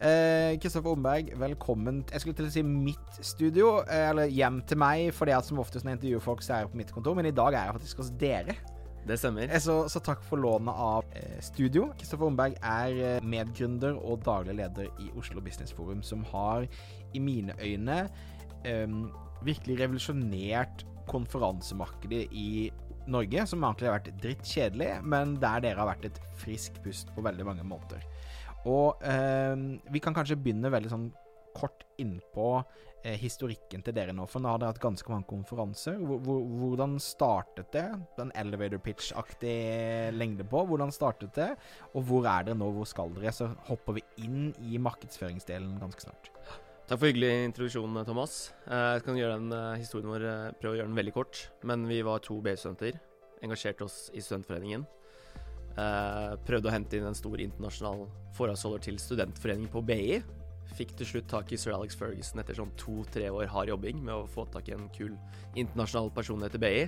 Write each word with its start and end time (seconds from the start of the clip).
Kristoffer 0.00 0.88
eh, 0.88 0.92
Omberg, 0.96 1.26
velkommen 1.36 1.98
Jeg 2.08 2.22
skulle 2.22 2.36
til 2.38 2.46
å 2.48 2.52
si 2.54 2.62
mitt 2.64 3.18
studio, 3.20 3.82
eh, 3.84 4.06
eller 4.08 4.30
hjem 4.32 4.62
til 4.64 4.80
meg, 4.80 5.10
for 5.12 5.28
det 5.28 5.34
at 5.36 5.44
som 5.44 5.60
oftest 5.60 5.84
når 5.84 5.92
jeg 5.92 5.98
intervjuer 5.98 6.24
folk, 6.24 6.44
så 6.44 6.54
er 6.54 6.62
jeg 6.62 6.70
på 6.72 6.80
mitt 6.80 6.92
kontor, 6.94 7.18
men 7.18 7.28
i 7.28 7.34
dag 7.36 7.52
er 7.52 7.68
jeg 7.68 7.76
faktisk 7.76 8.00
hos 8.00 8.12
dere. 8.22 8.56
Det 9.04 9.18
stemmer. 9.20 9.52
Eh, 9.52 9.60
så, 9.60 9.76
så 9.92 10.00
takk 10.04 10.24
for 10.24 10.40
lånet 10.40 10.72
av 10.72 11.04
eh, 11.20 11.36
studio. 11.44 11.90
Kristoffer 12.00 12.30
Omberg 12.30 12.56
er 12.64 13.20
medgründer 13.20 13.98
og 14.00 14.24
daglig 14.24 14.56
leder 14.62 14.88
i 15.04 15.10
Oslo 15.20 15.44
Business 15.44 15.76
Forum, 15.76 16.00
som 16.06 16.24
har 16.32 16.64
i 17.12 17.20
mine 17.20 17.56
øyne 17.60 18.06
eh, 18.64 18.96
virkelig 19.44 19.82
revolusjonert 19.82 20.86
konferansemarkedet 21.12 22.24
i 22.32 22.70
Norge, 23.10 23.44
som 23.48 23.64
egentlig 23.66 23.90
har 23.90 23.98
vært 23.98 24.12
drittkjedelig, 24.22 24.90
men 25.04 25.36
der 25.42 25.60
dere 25.64 25.82
har 25.82 25.92
vært 25.92 26.08
et 26.08 26.24
frisk 26.40 26.80
pust 26.84 27.12
på 27.12 27.24
veldig 27.24 27.52
mange 27.52 27.68
måter. 27.68 28.00
Og 28.68 29.00
eh, 29.06 29.56
vi 29.92 30.02
kan 30.04 30.16
kanskje 30.16 30.38
begynne 30.40 30.72
veldig 30.72 30.92
sånn 30.92 31.10
kort 31.56 31.84
innpå 32.00 32.48
eh, 33.02 33.16
historikken 33.20 33.82
til 33.84 33.94
dere 33.96 34.14
nå, 34.14 34.26
for 34.30 34.42
nå 34.42 34.52
har 34.52 34.60
dere 34.60 34.72
hatt 34.74 34.82
ganske 34.82 35.12
mange 35.12 35.28
konferanser. 35.30 35.98
hvordan 36.00 36.98
startet 37.02 37.72
det? 37.74 37.86
Den 38.18 38.32
elevator 38.38 38.82
pitch-aktig 38.84 39.54
lengde 40.16 40.46
på. 40.48 40.64
Hvordan 40.70 40.92
startet 40.94 41.34
det? 41.36 41.50
Og 41.94 42.06
hvor 42.08 42.28
er 42.30 42.48
dere 42.48 42.58
nå? 42.58 42.70
Hvor 42.76 42.88
skal 42.88 43.12
dere? 43.16 43.34
Så 43.34 43.50
hopper 43.70 43.98
vi 43.98 44.06
inn 44.24 44.50
i 44.60 44.80
markedsføringsdelen 44.82 45.78
ganske 45.82 46.06
snart. 46.06 46.32
Takk 46.90 46.98
for 46.98 47.06
hyggelig 47.06 47.44
introduksjon, 47.46 48.00
Thomas. 48.02 48.38
Eh, 48.66 48.86
jeg 48.96 49.04
kan 49.06 49.18
gjøre 49.18 49.36
den 49.38 49.52
uh, 49.54 49.76
historien 49.78 50.10
vår, 50.10 50.24
uh, 50.26 50.54
prøve 50.58 50.74
å 50.74 50.78
gjøre 50.80 50.90
den 50.90 50.98
veldig 50.98 51.12
kort. 51.14 51.44
Men 51.62 51.84
vi 51.86 52.00
var 52.02 52.18
to 52.24 52.40
BI-studenter. 52.42 52.98
Engasjerte 53.46 53.86
oss 53.86 54.08
i 54.10 54.22
Studentforeningen. 54.24 54.82
Uh, 55.78 56.34
prøvde 56.48 56.66
å 56.66 56.74
hente 56.74 56.98
inn 56.98 57.06
en 57.06 57.16
stor 57.16 57.40
internasjonal 57.40 58.08
foredragsholder 58.34 58.82
til 58.88 58.98
studentforeningen 59.00 59.70
på 59.70 59.82
BI. 59.86 60.18
Fikk 60.76 60.96
til 60.98 61.08
slutt 61.08 61.28
tak 61.30 61.52
i 61.54 61.58
sir 61.58 61.74
Alex 61.74 61.96
Ferguson 61.98 62.42
etter 62.42 62.58
sånn 62.58 62.72
to-tre 62.78 63.30
år 63.30 63.50
hard 63.52 63.70
jobbing 63.70 64.02
med 64.02 64.14
å 64.14 64.28
få 64.30 64.46
tak 64.50 64.70
i 64.70 64.74
en 64.76 64.88
kul 64.94 65.14
internasjonal 65.58 66.10
person 66.14 66.42
etter 66.46 66.62
BI. 66.62 66.84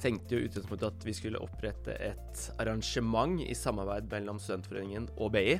Tenkte 0.00 0.36
jo 0.36 0.48
utgangspunktet 0.48 0.88
at 0.90 1.06
vi 1.08 1.14
skulle 1.16 1.40
opprette 1.40 1.96
et 2.04 2.42
arrangement 2.60 3.40
i 3.44 3.56
samarbeid 3.56 4.10
mellom 4.12 4.40
Studentforeningen 4.42 5.08
og 5.16 5.32
BI. 5.36 5.56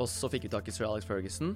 Og 0.00 0.08
så 0.08 0.30
fikk 0.32 0.48
vi 0.48 0.54
tak 0.54 0.68
i 0.68 0.74
sir 0.74 0.88
Alex 0.88 1.08
Ferguson. 1.08 1.52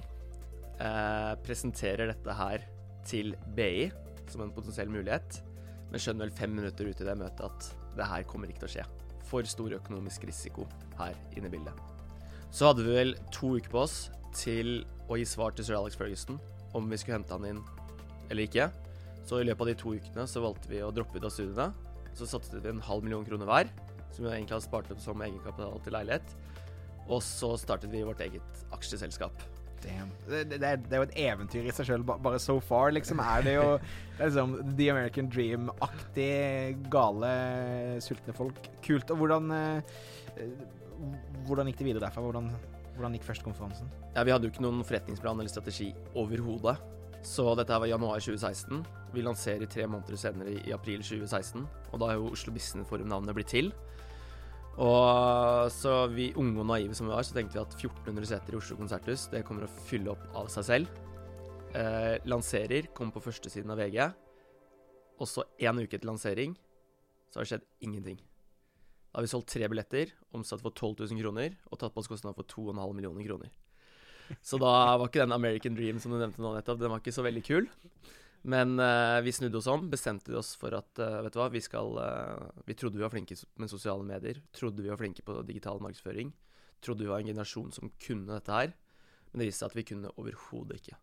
Eh, 0.77 1.33
presenterer 1.47 2.13
dette 2.13 2.37
her 2.37 2.69
til 3.09 3.33
BI 3.57 3.89
som 4.29 4.45
en 4.45 4.53
potensiell 4.53 4.93
mulighet, 4.93 5.41
men 5.89 6.03
skjønner 6.03 6.27
vel 6.27 6.37
fem 6.37 6.53
minutter 6.59 6.91
ut 6.91 7.01
i 7.01 7.09
det 7.09 7.17
møtet 7.17 7.49
at 7.49 7.73
det 7.97 8.13
her 8.13 8.29
kommer 8.29 8.51
ikke 8.51 8.67
til 8.67 8.73
å 8.73 8.75
skje 8.77 8.87
for 9.29 9.47
stor 9.49 9.75
økonomisk 9.79 10.27
risiko 10.29 10.67
her 10.99 11.17
inne 11.37 11.51
i 11.51 11.55
bildet. 11.57 11.75
Så 12.55 12.71
hadde 12.71 12.87
vi 12.87 12.95
vel 12.97 13.17
to 13.35 13.57
uker 13.59 13.73
på 13.73 13.83
oss 13.85 13.97
til 14.37 14.85
å 15.11 15.19
gi 15.19 15.27
svar 15.29 15.55
til 15.55 15.67
sir 15.67 15.79
Alex 15.79 15.99
Ferguson 15.99 16.39
om 16.77 16.89
vi 16.91 16.99
skulle 17.01 17.19
hente 17.19 17.35
han 17.35 17.49
inn 17.49 17.63
eller 18.31 18.47
ikke. 18.47 18.71
Så 19.27 19.41
i 19.41 19.47
løpet 19.47 19.65
av 19.65 19.71
de 19.73 19.77
to 19.81 19.95
ukene 19.97 20.27
så 20.31 20.43
valgte 20.45 20.71
vi 20.71 20.83
å 20.85 20.93
droppe 20.95 21.19
ut 21.19 21.27
av 21.27 21.35
studiene. 21.35 21.73
Så 22.17 22.29
satset 22.31 22.63
vi 22.63 22.71
en 22.71 22.85
halv 22.85 23.05
million 23.05 23.27
kroner 23.27 23.49
hver, 23.49 23.71
som 24.15 24.25
vi 24.25 24.33
egentlig 24.33 24.57
hadde 24.57 24.69
spart 24.69 24.91
opp 24.95 25.03
som 25.03 25.23
egenkapital 25.25 25.83
til 25.85 25.97
leilighet. 25.99 26.37
Og 27.07 27.21
så 27.23 27.53
startet 27.61 27.93
vi 27.93 28.07
vårt 28.07 28.23
eget 28.25 28.65
aksjeselskap. 28.75 29.56
Damn. 29.87 30.11
Det, 30.27 30.41
det, 30.51 30.59
det, 30.61 30.93
er 30.93 31.03
jo 31.03 31.07
et 31.07 31.19
eventyr 31.23 31.69
i 31.69 31.75
seg 31.75 31.87
sjøl, 31.91 32.05
bare 32.07 32.41
so 32.43 32.59
far, 32.65 32.91
liksom. 32.95 33.23
Er 33.23 33.45
det 33.47 33.55
jo 33.57 33.67
det 34.17 34.25
er 34.25 34.33
liksom 34.33 34.57
The 34.79 34.89
American 34.93 35.29
Dream-aktig 35.33 36.81
gale, 36.93 37.35
sultne 38.05 38.35
folk. 38.37 38.59
Kult. 38.87 39.13
Og 39.15 39.23
hvordan 39.23 39.55
eh, 39.55 39.95
Hvordan 41.47 41.69
gikk 41.69 41.83
det 41.83 41.87
videre 41.91 42.07
derfra? 42.07 42.25
Hvordan, 42.25 42.51
hvordan 42.97 43.15
gikk 43.17 43.27
førstekonferansen? 43.29 43.89
Ja, 44.17 44.25
vi 44.25 44.33
hadde 44.33 44.49
jo 44.49 44.55
ikke 44.55 44.65
noen 44.65 44.81
forretningsplan 44.85 45.43
eller 45.43 45.53
strategi 45.53 45.91
overhodet. 46.17 46.79
Så 47.27 47.45
dette 47.59 47.75
her 47.75 47.83
var 47.83 47.91
januar 47.91 48.23
2016. 48.23 48.81
Vi 49.13 49.25
lanserer 49.25 49.69
tre 49.69 49.85
måneder 49.91 50.19
senere, 50.21 50.57
i 50.63 50.73
april 50.73 51.03
2016. 51.05 51.67
Og 51.93 52.01
da 52.01 52.11
er 52.13 52.21
jo 52.21 52.31
Oslo 52.33 52.55
Business 52.55 52.89
Forum-navnet 52.89 53.37
blitt 53.37 53.53
til. 53.53 53.73
Og 54.77 55.71
så 55.73 55.93
vi 56.13 56.29
unge 56.37 56.61
og 56.61 56.69
naive 56.69 56.97
som 56.97 57.09
vi 57.09 57.15
var, 57.15 57.25
så 57.25 57.37
tenkte 57.37 57.57
vi 57.57 57.63
at 57.63 57.77
1400 57.79 58.29
seter 58.29 58.55
i 58.55 58.59
Oslo 58.59 58.77
konserthus 58.77 59.27
det 59.33 59.45
kommer 59.49 59.65
å 59.65 59.75
fylle 59.89 60.13
opp 60.13 60.25
av 60.37 60.51
seg 60.53 60.67
selv. 60.69 61.03
Eh, 61.77 62.17
lanserer, 62.29 62.91
kommer 62.97 63.17
på 63.17 63.25
førstesiden 63.25 63.73
av 63.73 63.81
VG. 63.81 64.01
Og 65.17 65.29
så 65.31 65.47
én 65.65 65.81
uke 65.81 65.97
til 65.97 66.09
lansering, 66.09 66.57
så 67.31 67.41
har 67.41 67.47
det 67.47 67.53
skjedd 67.55 67.69
ingenting. 67.89 68.19
Da 68.21 69.19
har 69.23 69.25
vi 69.25 69.33
solgt 69.33 69.49
tre 69.55 69.65
billetter, 69.73 70.13
omsatt 70.37 70.61
for 70.61 70.77
12 70.77 71.07
000 71.09 71.23
kroner, 71.25 71.57
og 71.71 71.81
tatt 71.81 71.95
på 71.95 72.03
oss 72.03 72.11
kostnader 72.13 72.37
for 72.37 72.49
2,5 72.53 72.93
millioner 72.93 73.25
kroner. 73.25 73.55
Så 74.45 74.59
da 74.61 74.73
var 74.99 75.07
ikke 75.07 75.23
den 75.23 75.33
American 75.33 75.77
Dream 75.79 76.01
som 76.03 76.13
du 76.13 76.19
nevnte 76.21 76.43
nå 76.43 76.53
nettopp, 76.53 76.83
den 76.83 76.93
var 76.93 77.01
ikke 77.01 77.15
så 77.17 77.25
veldig 77.25 77.45
kul. 77.47 77.69
Men 78.47 78.79
uh, 78.79 79.19
vi 79.27 79.33
snudde 79.35 79.59
oss 79.59 79.67
om, 79.67 79.89
bestemte 79.91 80.31
oss 80.39 80.53
for 80.59 80.75
at 80.79 81.01
uh, 81.03 81.19
vet 81.25 81.35
du 81.35 81.39
hva, 81.41 81.49
vi 81.51 81.63
skal 81.65 81.97
uh, 81.99 82.61
Vi 82.69 82.77
trodde 82.79 82.95
vi 82.95 83.03
var 83.03 83.11
flinke 83.11 83.35
med 83.59 83.73
sosiale 83.73 84.07
medier, 84.07 84.39
trodde 84.55 84.85
vi 84.85 84.93
var 84.93 85.01
flinke 85.01 85.25
på 85.27 85.41
digital 85.49 85.83
markedsføring. 85.83 86.31
Trodde 86.85 87.03
vi 87.03 87.11
var 87.11 87.25
en 87.25 87.33
generasjon 87.33 87.73
som 87.75 87.91
kunne 88.03 88.37
dette 88.37 88.55
her. 88.55 88.75
Men 89.33 89.43
det 89.43 89.49
viste 89.49 89.65
seg 89.65 89.73
at 89.73 89.79
vi 89.81 89.87
kunne 89.89 90.13
overhodet 90.15 90.79
ikke. 90.79 90.99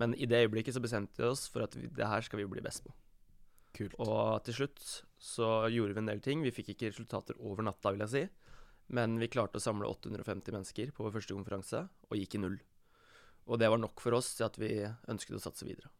Men 0.00 0.14
i 0.16 0.28
det 0.28 0.40
øyeblikket 0.46 0.76
så 0.76 0.80
bestemte 0.84 1.20
vi 1.20 1.28
oss 1.28 1.44
for 1.52 1.66
at 1.66 1.76
vi, 1.76 1.90
det 1.92 2.08
her 2.08 2.24
skal 2.24 2.40
vi 2.40 2.48
bli 2.48 2.64
best 2.64 2.84
på. 2.86 2.94
Kult. 3.76 3.96
Og 4.00 4.40
til 4.46 4.56
slutt 4.62 4.80
så 5.20 5.50
gjorde 5.72 5.96
vi 5.96 6.00
en 6.00 6.08
del 6.08 6.22
ting. 6.24 6.44
Vi 6.44 6.54
fikk 6.54 6.72
ikke 6.72 6.94
resultater 6.94 7.36
over 7.44 7.64
natta, 7.66 7.92
vil 7.92 8.06
jeg 8.06 8.14
si. 8.14 8.24
Men 8.96 9.18
vi 9.20 9.28
klarte 9.28 9.60
å 9.60 9.64
samle 9.64 9.88
850 9.90 10.54
mennesker 10.54 10.96
på 10.96 11.04
vår 11.04 11.16
første 11.18 11.36
konferanse, 11.36 11.84
og 12.08 12.20
gikk 12.20 12.38
i 12.38 12.42
null. 12.44 12.56
Og 13.46 13.60
det 13.60 13.68
var 13.68 13.80
nok 13.82 14.00
for 14.00 14.16
oss 14.16 14.32
til 14.38 14.48
at 14.48 14.56
vi 14.60 14.72
ønsket 15.12 15.36
å 15.36 15.44
satse 15.44 15.68
videre. 15.68 15.92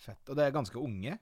Fett. 0.00 0.22
Og 0.28 0.38
det 0.38 0.46
er 0.46 0.54
ganske 0.54 0.80
unge. 0.80 1.18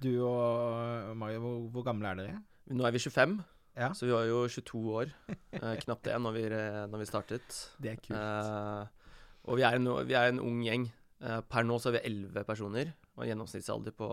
Du 0.00 0.10
og 0.24 1.16
Mario, 1.20 1.42
hvor, 1.44 1.56
hvor 1.74 1.84
gamle 1.84 2.08
er 2.08 2.20
dere? 2.20 2.38
Nå 2.72 2.86
er 2.88 2.94
vi 2.94 3.02
25. 3.02 3.40
Ja. 3.76 3.90
Så 3.94 4.08
vi 4.08 4.14
var 4.14 4.24
jo 4.28 4.46
22 4.48 4.80
år, 4.98 5.12
eh, 5.30 5.76
knapt 5.84 6.04
det, 6.08 6.16
når 6.20 6.34
vi, 6.34 6.42
når 6.90 6.98
vi, 6.98 7.06
startet. 7.08 7.60
Det 7.80 7.92
er 7.92 8.00
kult. 8.02 8.16
Eh, 8.18 9.12
og 9.48 9.60
vi 9.60 9.64
er, 9.64 9.78
en, 9.78 9.88
vi 10.08 10.16
er, 10.16 10.32
en, 10.32 10.42
ung 10.42 10.58
gjeng. 10.64 10.88
Eh, 11.20 11.40
per 11.48 11.64
nå 11.64 11.78
så 11.80 11.90
er 11.90 11.98
vi 11.98 12.02
11 12.10 12.44
personer, 12.48 12.92
og 13.16 13.28
gjennomsnittsalder 13.28 13.94
på 13.96 14.10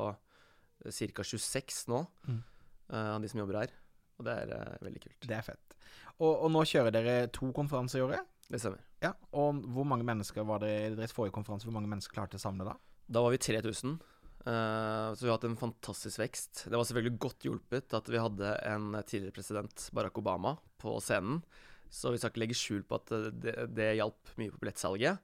ca. 0.83 1.23
26 1.23 1.87
nå, 1.91 2.03
mm. 2.27 2.43
Eh, 2.87 3.09
av 3.15 3.21
de 3.21 3.27
som 3.27 3.41
jobber 3.41 3.59
her. 3.63 3.73
Og 4.17 4.27
det 4.27 4.33
er 4.43 4.53
eh, 4.55 4.75
veldig 4.85 5.01
kult. 5.03 5.17
Det 5.27 5.35
er 5.35 5.45
fett. 5.45 5.77
Og, 6.17 6.31
og, 6.31 6.47
nå 6.53 6.63
kjører 6.65 6.93
dere 6.93 7.15
to 7.33 7.49
konferanser 7.55 7.99
i 7.99 8.05
året? 8.05 8.29
Det 8.47 8.61
stemmer. 8.63 8.83
Ja, 9.03 9.11
Og 9.35 9.59
hvor 9.75 9.85
mange 9.85 10.07
mennesker 10.07 10.45
var 10.47 10.61
det 10.63 10.71
i 10.71 10.95
deres 10.95 11.13
forrige 11.13 11.35
konferanse? 11.35 11.67
Hvor 11.67 11.75
mange 11.75 11.91
mennesker 11.91 12.15
klarte 12.15 12.39
å 12.39 12.41
samle 12.41 12.65
da? 12.69 12.77
Da 13.07 13.23
var 13.23 13.31
vi 13.33 13.39
3000. 13.41 13.97
Uh, 14.47 14.53
eh, 14.53 15.13
så 15.15 15.25
vi 15.25 15.29
har 15.29 15.37
hatt 15.37 15.47
en 15.47 15.59
fantastisk 15.59 16.19
vekst. 16.19 16.65
Det 16.67 16.75
var 16.75 16.87
selvfølgelig 16.87 17.19
godt 17.23 17.47
hjulpet 17.47 17.95
at 17.95 18.11
vi 18.11 18.21
hadde 18.21 18.53
en 18.67 18.91
tidligere 19.01 19.35
president, 19.35 19.89
Barack 19.95 20.19
Obama, 20.19 20.57
på 20.79 20.97
scenen. 21.03 21.41
Så 21.89 22.11
vi 22.11 22.19
skal 22.19 22.33
ikke 22.33 22.43
legge 22.43 22.59
skjul 22.59 22.83
på 22.83 22.99
at 22.99 23.13
det, 23.39 23.55
det 23.71 23.93
hjalp 23.95 24.33
mye 24.39 24.51
på 24.51 24.59
billettsalget. 24.61 25.23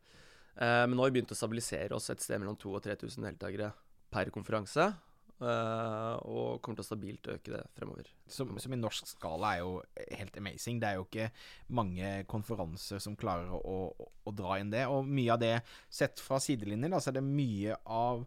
Uh, 0.56 0.86
men 0.88 0.96
nå 0.96 1.04
har 1.04 1.12
vi 1.12 1.20
begynt 1.20 1.34
å 1.36 1.40
stabilisere 1.40 1.96
oss 1.98 2.12
et 2.14 2.24
sted 2.24 2.40
mellom 2.40 2.56
2000 2.60 2.80
og 2.80 2.86
3000 2.88 3.28
deltakere 3.32 3.74
per 4.14 4.32
konferanse. 4.32 4.92
Uh, 5.42 6.16
og 6.30 6.62
kommer 6.64 6.78
til 6.78 6.86
å 6.86 6.88
stabilt 6.88 7.28
øke 7.34 7.52
det 7.52 7.62
fremover. 7.76 8.08
Som, 8.32 8.54
som, 8.62 8.74
i 8.76 8.80
norsk 8.80 9.10
skala 9.10 9.56
er 9.56 9.64
jo 9.64 9.74
helt 10.20 10.38
amazing. 10.40 10.80
Det 10.80 10.88
er 10.88 11.00
jo 11.00 11.08
ikke 11.08 11.30
mange 11.76 12.12
konferanser 12.32 13.02
som 13.04 13.18
klarer 13.20 13.52
å, 13.52 13.60
å, 13.60 14.10
å 14.24 14.34
dra 14.36 14.60
inn 14.62 14.72
det. 14.72 14.86
Og 14.88 15.10
mye 15.10 15.34
av 15.36 15.42
det, 15.42 15.56
sett 15.92 16.22
fra 16.24 16.40
sidelinjen, 16.44 16.96
så 16.96 17.12
er 17.12 17.18
det 17.18 17.26
mye 17.28 17.76
av 17.84 18.24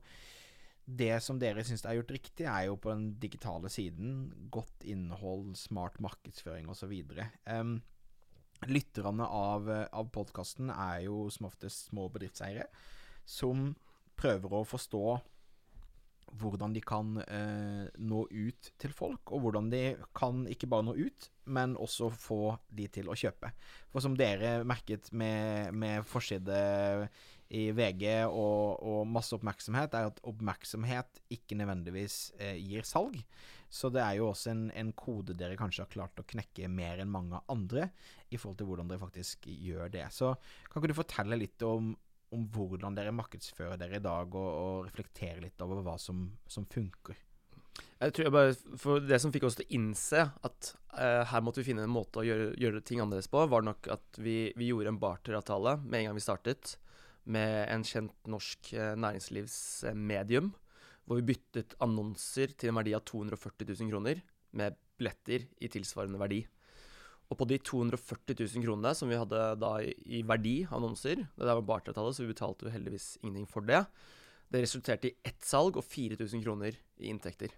det 0.86 1.14
som 1.24 1.38
dere 1.40 1.64
syns 1.66 1.82
er 1.86 1.96
gjort 1.98 2.12
riktig, 2.14 2.44
er 2.46 2.68
jo 2.68 2.76
på 2.78 2.92
den 2.92 3.08
digitale 3.22 3.70
siden. 3.72 4.28
Godt 4.52 4.84
innhold, 4.86 5.54
smart 5.58 5.96
markedsføring 6.04 6.68
osv. 6.70 6.92
Um, 7.48 7.78
lytterne 8.70 9.24
av, 9.24 9.70
av 9.88 10.12
podkasten 10.14 10.68
er 10.74 11.06
jo 11.06 11.30
som 11.32 11.48
oftest 11.48 11.88
små 11.88 12.10
bedriftseiere 12.12 12.68
som 13.26 13.72
prøver 14.16 14.54
å 14.60 14.66
forstå 14.68 15.02
hvordan 16.34 16.74
de 16.74 16.82
kan 16.84 17.14
eh, 17.22 17.86
nå 18.02 18.24
ut 18.26 18.70
til 18.80 18.92
folk, 18.94 19.30
og 19.30 19.44
hvordan 19.44 19.70
de 19.72 19.82
kan 20.16 20.44
ikke 20.50 20.68
bare 20.70 20.88
nå 20.88 20.96
ut, 20.98 21.28
men 21.46 21.76
også 21.78 22.10
få 22.10 22.56
de 22.74 22.88
til 22.92 23.08
å 23.08 23.16
kjøpe. 23.16 23.52
For 23.92 24.04
som 24.04 24.16
dere 24.18 24.58
merket 24.66 25.12
med, 25.14 25.72
med 25.76 26.06
forside 26.08 26.58
i 27.54 27.68
VG 27.70 28.26
og, 28.26 28.82
og, 28.82 29.02
masse 29.06 29.36
oppmerksomhet, 29.36 29.94
er 29.94 30.10
at 30.10 30.22
oppmerksomhet 30.26 31.20
ikke 31.32 31.58
nødvendigvis 31.60 32.18
eh, 32.42 32.58
gir 32.58 32.86
salg. 32.86 33.20
Så 33.70 33.90
det 33.90 34.02
er 34.02 34.18
jo 34.18 34.30
også 34.30 34.50
en, 34.52 34.66
en, 34.78 34.92
kode 34.98 35.34
dere 35.38 35.58
kanskje 35.58 35.84
har 35.84 35.92
klart 35.92 36.22
å 36.22 36.26
knekke 36.26 36.68
mer 36.70 37.02
enn 37.02 37.12
mange 37.12 37.38
andre, 37.52 37.90
i 38.30 38.38
forhold 38.38 38.58
til 38.58 38.70
hvordan 38.70 38.90
dere 38.90 39.02
faktisk 39.02 39.46
gjør 39.46 39.90
det. 39.94 40.08
Så 40.14 40.32
kan 40.70 40.80
ikke 40.80 40.90
du 40.90 40.98
fortelle 40.98 41.38
litt 41.38 41.62
om, 41.66 41.92
om 42.34 42.46
hvordan 42.52 42.96
dere 42.96 43.14
markedsfører 43.14 43.78
dere 43.80 44.00
i 44.00 44.04
dag, 44.04 44.34
og, 44.34 44.48
og 44.48 44.88
reflektere 44.88 45.42
litt 45.44 45.62
over 45.64 45.82
hva 45.86 45.96
som, 46.00 46.26
som, 46.50 46.66
funker. 46.70 47.18
Jeg 48.00 48.14
tror 48.16 48.26
jeg 48.26 48.32
bare, 48.32 48.54
for 48.80 49.04
Det 49.04 49.18
som 49.20 49.32
fikk 49.32 49.46
oss 49.48 49.58
til 49.58 49.66
å 49.66 49.74
innse 49.76 50.24
at 50.48 50.70
uh, 50.96 51.22
her 51.28 51.44
måtte 51.44 51.60
vi 51.60 51.68
finne 51.70 51.84
en 51.86 51.92
måte 51.92 52.22
å 52.22 52.26
gjøre, 52.26 52.50
gjøre 52.60 52.82
ting 52.88 53.02
annerledes 53.02 53.30
på, 53.32 53.44
var 53.52 53.64
nok 53.64 53.88
at 53.92 54.20
vi, 54.20 54.52
vi 54.56 54.70
gjorde 54.70 54.94
en 54.94 55.00
barteravtale 55.00 55.78
med 55.84 56.00
en 56.00 56.10
gang 56.10 56.18
vi 56.18 56.24
startet, 56.24 56.76
med 57.26 57.66
en 57.72 57.84
kjent 57.86 58.30
norsk 58.30 58.72
uh, 58.76 58.94
næringslivsmedium. 59.00 60.52
Hvor 61.06 61.20
vi 61.20 61.28
byttet 61.28 61.76
annonser 61.84 62.50
til 62.58 62.72
en 62.72 62.80
verdi 62.80 62.96
av 62.96 63.04
240 63.06 63.68
000 63.70 63.92
kroner 63.92 64.22
med 64.58 64.74
billetter 64.98 65.44
i 65.62 65.70
tilsvarende 65.70 66.18
verdi. 66.18 66.40
Og 67.26 67.38
på 67.40 67.48
de 67.50 67.58
240 67.58 68.36
000 68.38 68.62
kronene 68.62 68.92
som 68.94 69.10
vi 69.10 69.18
hadde 69.18 69.40
da 69.58 69.72
i, 69.82 70.22
verdi 70.26 70.60
annonser 70.70 71.24
Det 71.24 71.42
der 71.42 71.58
var 71.58 71.66
bartertallet, 71.66 72.14
så 72.14 72.22
vi 72.22 72.30
betalte 72.30 72.68
jo 72.68 72.74
heldigvis 72.74 73.16
ingenting 73.22 73.48
for 73.50 73.66
det. 73.66 73.82
Det 74.52 74.62
resulterte 74.62 75.10
i 75.10 75.16
ett 75.26 75.42
salg 75.42 75.78
og 75.78 75.84
4000 75.84 76.44
kroner 76.44 76.76
i 77.02 77.10
inntekter. 77.10 77.50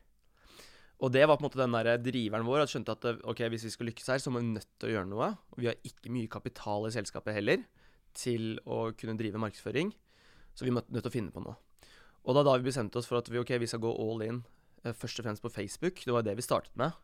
Og 0.98 1.12
det 1.14 1.26
var 1.28 1.36
på 1.36 1.44
en 1.44 1.46
måte 1.46 1.60
den 1.60 1.76
der 1.76 2.00
driveren 2.02 2.46
vår. 2.48 2.64
At 2.64 2.72
skjønte 2.72 2.96
at 2.96 3.06
ok, 3.28 3.44
hvis 3.52 3.68
vi 3.68 3.74
skal 3.74 3.90
lykkes 3.90 4.08
her, 4.10 4.22
så 4.22 4.32
må 4.32 4.40
vi 4.42 4.50
nødt 4.56 4.70
til 4.80 4.88
å 4.88 4.94
gjøre 4.96 5.10
noe. 5.10 5.28
Og 5.52 5.60
vi 5.60 5.68
har 5.70 5.78
ikke 5.86 6.10
mye 6.14 6.30
kapital 6.32 6.88
i 6.88 6.94
selskapet 6.96 7.36
heller 7.36 7.62
til 8.18 8.56
å 8.66 8.88
kunne 8.98 9.18
drive 9.20 9.38
markedsføring. 9.38 9.92
Så 10.56 10.66
vi 10.66 10.72
er 10.72 10.80
nødt 10.80 11.04
til 11.04 11.12
å 11.12 11.14
finne 11.14 11.34
på 11.34 11.44
noe. 11.44 11.54
Og 12.26 12.34
da, 12.34 12.42
da 12.42 12.56
vi 12.58 12.66
bestemte 12.66 12.98
oss 12.98 13.06
for 13.08 13.20
at 13.20 13.30
vi, 13.30 13.38
okay, 13.38 13.60
vi 13.62 13.68
skal 13.70 13.84
gå 13.84 13.92
all 13.94 14.24
in 14.26 14.42
eh, 14.82 14.96
først 14.96 15.20
og 15.20 15.28
fremst 15.28 15.44
på 15.44 15.52
Facebook. 15.52 16.02
Det 16.02 16.14
var 16.14 16.26
det 16.26 16.34
vi 16.40 16.44
startet 16.44 16.74
med. 16.80 16.96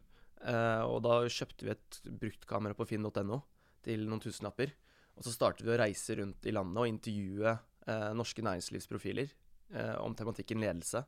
Uh, 0.45 0.85
og 0.85 0.99
da 1.07 1.23
kjøpte 1.33 1.65
vi 1.65 1.73
et 1.73 2.01
bruktkamera 2.21 2.77
på 2.77 2.87
finn.no 2.89 3.39
til 3.85 4.05
noen 4.09 4.21
tusenlapper. 4.21 4.75
Og 5.17 5.25
så 5.25 5.33
startet 5.33 5.65
vi 5.65 5.73
å 5.73 5.79
reise 5.81 6.19
rundt 6.19 6.45
i 6.45 6.53
landet 6.53 6.83
og 6.83 6.91
intervjue 6.91 7.55
uh, 7.55 8.11
norske 8.17 8.45
næringslivsprofiler 8.45 9.31
uh, 9.77 9.97
om 10.03 10.17
tematikken 10.17 10.61
ledelse 10.61 11.05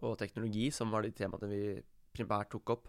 og 0.00 0.16
teknologi, 0.18 0.70
som 0.74 0.90
var 0.90 1.04
de 1.04 1.12
temaene 1.14 1.50
vi 1.50 1.64
primært 2.16 2.50
tok 2.54 2.72
opp. 2.72 2.88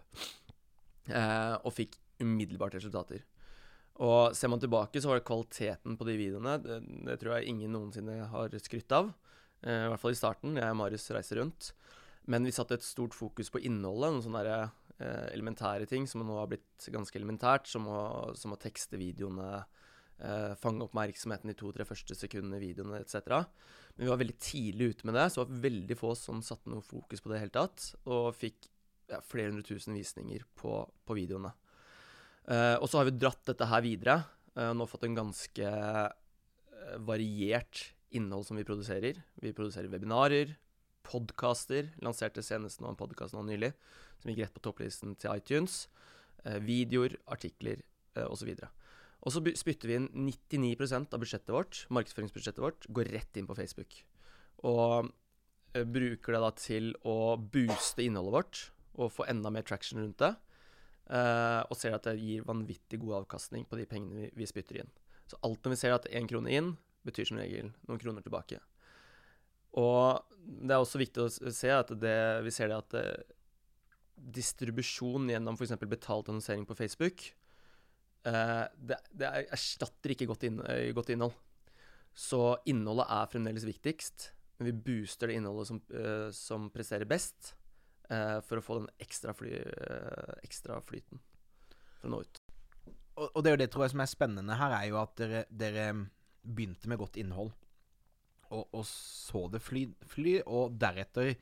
og 1.12 1.72
fikk 1.74 1.98
umiddelbart 2.22 2.76
resultater. 2.78 3.24
Og 4.06 4.36
ser 4.38 4.48
man 4.48 4.62
tilbake, 4.62 5.00
så 5.02 5.10
var 5.10 5.18
det 5.18 5.26
kvaliteten 5.26 5.98
på 5.98 6.06
de 6.08 6.14
videoene 6.16 6.54
Det, 6.62 6.78
det 7.08 7.18
tror 7.20 7.34
jeg 7.36 7.50
ingen 7.50 7.74
noensinne 7.74 8.30
har 8.30 8.54
skrytt 8.62 8.94
av. 8.96 9.10
I 9.60 9.90
hvert 9.92 10.00
fall 10.00 10.14
i 10.14 10.18
starten. 10.18 10.56
Jeg 10.56 10.72
og 10.72 10.78
Marius 10.78 11.10
reiser 11.12 11.42
rundt. 11.42 11.74
Men 12.30 12.46
vi 12.46 12.54
satte 12.54 12.76
et 12.78 12.86
stort 12.86 13.14
fokus 13.16 13.50
på 13.50 13.60
innholdet. 13.66 14.12
Noen 14.12 14.24
sånne 14.24 14.42
der, 14.44 14.62
eh, 14.62 14.74
elementære 15.00 15.88
ting 15.90 16.04
som 16.06 16.22
nå 16.26 16.36
har 16.38 16.50
blitt 16.50 16.88
ganske 16.94 17.16
elementært, 17.18 17.70
som 17.70 17.88
å, 17.90 18.02
som 18.38 18.54
å 18.54 18.58
tekste 18.60 19.00
videoene, 19.00 19.64
eh, 20.22 20.52
fange 20.60 20.86
oppmerksomheten 20.86 21.50
i 21.50 21.56
to-tre 21.58 21.86
første 21.88 22.16
sekundene 22.18 22.60
i 22.60 22.68
videoene 22.68 23.00
etc. 23.02 23.42
Men 23.96 24.04
vi 24.04 24.12
var 24.12 24.20
veldig 24.22 24.38
tidlig 24.42 24.92
ute 24.92 25.08
med 25.08 25.18
det, 25.18 25.26
så 25.30 25.42
det 25.42 25.48
var 25.48 25.64
veldig 25.66 25.98
få 25.98 26.12
som 26.18 26.44
satte 26.44 26.70
noe 26.72 26.84
fokus 26.86 27.22
på 27.22 27.32
det 27.32 27.40
i 27.40 27.44
hele 27.44 27.56
tatt. 27.56 27.88
Og 28.06 28.30
fikk 28.36 28.68
ja, 29.10 29.20
flere 29.26 29.50
hundre 29.50 29.66
tusen 29.66 29.96
visninger 29.98 30.46
på, 30.58 30.76
på 31.06 31.18
videoene. 31.18 31.52
Eh, 32.50 32.76
og 32.78 32.88
så 32.90 33.00
har 33.00 33.08
vi 33.08 33.18
dratt 33.18 33.44
dette 33.52 33.68
her 33.70 33.84
videre. 33.84 34.20
Uh, 34.52 34.74
nå 34.76 34.84
fått 34.84 35.06
en 35.06 35.14
ganske 35.16 35.68
uh, 35.72 36.96
variert 37.08 37.86
innhold 38.12 38.44
som 38.44 38.58
vi 38.58 38.66
produserer. 38.68 39.16
Vi 39.40 39.54
produserer 39.56 39.88
webinarer, 39.88 40.52
podkaster. 41.06 41.90
Lanserte 42.04 42.44
senest 42.44 42.82
nå 42.82 42.90
en 42.90 42.98
podkast 42.98 43.36
nå 43.36 43.44
nylig 43.48 43.72
som 44.22 44.30
gikk 44.30 44.44
rett 44.44 44.54
på 44.56 44.62
topplisten 44.64 45.16
til 45.20 45.34
iTunes. 45.34 45.86
Eh, 46.44 46.60
videoer, 46.62 47.16
artikler 47.30 47.82
eh, 48.16 48.26
osv. 48.26 48.54
Og 49.22 49.34
så 49.34 49.42
spytter 49.58 49.90
vi 49.90 49.98
inn 49.98 50.08
99% 50.30 51.14
av 51.14 51.22
budsjettet 51.22 51.54
vårt, 51.54 51.84
markedsføringsbudsjettet 51.94 52.62
vårt, 52.62 52.86
går 52.90 53.10
rett 53.14 53.38
inn 53.38 53.48
på 53.50 53.56
Facebook. 53.58 53.98
Og 54.66 55.10
eh, 55.74 55.84
bruker 55.86 56.36
det 56.36 56.42
da 56.42 56.54
til 56.58 56.94
å 57.06 57.36
booste 57.36 58.06
innholdet 58.06 58.38
vårt 58.38 58.62
og 59.00 59.12
få 59.14 59.26
enda 59.30 59.52
mer 59.54 59.64
traction 59.66 60.02
rundt 60.02 60.20
det. 60.22 60.34
Eh, 61.12 61.60
og 61.66 61.78
ser 61.78 61.96
at 61.96 62.06
det 62.08 62.18
gir 62.22 62.46
vanvittig 62.46 63.00
god 63.02 63.22
avkastning 63.22 63.66
på 63.68 63.78
de 63.78 63.86
pengene 63.90 64.26
vi, 64.26 64.32
vi 64.42 64.48
spytter 64.48 64.82
inn. 64.82 64.92
Så 65.30 65.38
alt 65.46 65.62
når 65.64 65.74
vi 65.74 65.80
ser 65.80 65.94
at 65.96 66.08
én 66.10 66.28
krone 66.30 66.52
inn, 66.52 66.74
betyr 67.06 67.26
som 67.28 67.40
regel 67.40 67.72
noen 67.88 68.00
kroner 68.02 68.24
tilbake. 68.24 68.60
Og 69.80 70.36
det 70.42 70.74
er 70.74 70.82
også 70.82 71.00
viktig 71.00 71.24
å 71.24 71.52
se 71.54 71.70
at 71.72 71.92
det, 72.02 72.18
vi 72.44 72.52
ser 72.52 72.72
det 72.72 72.80
at 72.82 72.96
det, 72.96 73.06
eh, 73.12 73.38
distribusjon 74.22 75.30
gjennom 75.32 75.56
f.eks. 75.56 75.74
betalt 75.90 76.28
annonsering 76.30 76.66
på 76.68 76.76
Facebook 76.78 77.24
eh, 78.28 78.66
det, 78.76 78.98
det, 79.10 79.30
erstatter 79.54 80.14
ikke 80.14 80.28
godt, 80.30 80.46
inn, 80.46 80.60
eh, 80.68 80.90
godt, 80.94 81.12
innhold. 81.14 81.34
Så 82.14 82.58
innholdet 82.68 83.08
er 83.10 83.32
fremdeles 83.32 83.66
viktigst, 83.66 84.30
men 84.58 84.68
vi 84.70 84.76
booster 84.86 85.30
det 85.30 85.40
innholdet 85.40 85.70
som, 85.70 85.82
eh, 85.96 86.28
som 86.36 86.70
presterer 86.74 87.08
best, 87.08 87.56
for 88.44 88.58
å 88.58 88.62
få 88.66 88.74
den 88.76 88.88
ekstra, 89.00 89.32
fly, 89.32 89.54
ekstra, 90.44 90.74
flyten 90.84 91.16
for 91.94 92.10
å 92.10 92.10
nå 92.12 92.18
ut. 92.20 92.40
Og, 92.84 93.22
og, 93.22 93.38
det 93.38 93.48
er 93.48 93.54
jo 93.54 93.60
det 93.62 93.68
tror 93.72 93.86
jeg 93.86 93.92
som 93.94 94.02
er 94.04 94.10
spennende 94.10 94.56
her, 94.58 94.74
er 94.76 94.88
jo 94.90 94.98
at 95.00 95.14
dere, 95.16 95.40
dere 95.48 95.86
begynte 96.44 96.90
med 96.92 97.00
godt 97.00 97.16
innhold 97.22 97.54
og, 98.52 98.68
og 98.76 98.86
så 98.88 99.46
det 99.52 99.62
fly, 99.64 99.86
fly, 100.12 100.38
og 100.46 100.76
deretter 100.80 101.34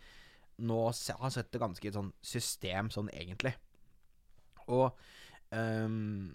nå 0.61 0.81
har 0.91 1.33
sett 1.33 1.53
det 1.53 1.61
ganske 1.63 1.87
i 1.87 1.91
et 1.91 1.97
sånn 1.97 2.13
system 2.21 2.91
sånn 2.93 3.09
egentlig. 3.15 3.55
Og 4.71 4.91
um, 5.51 6.29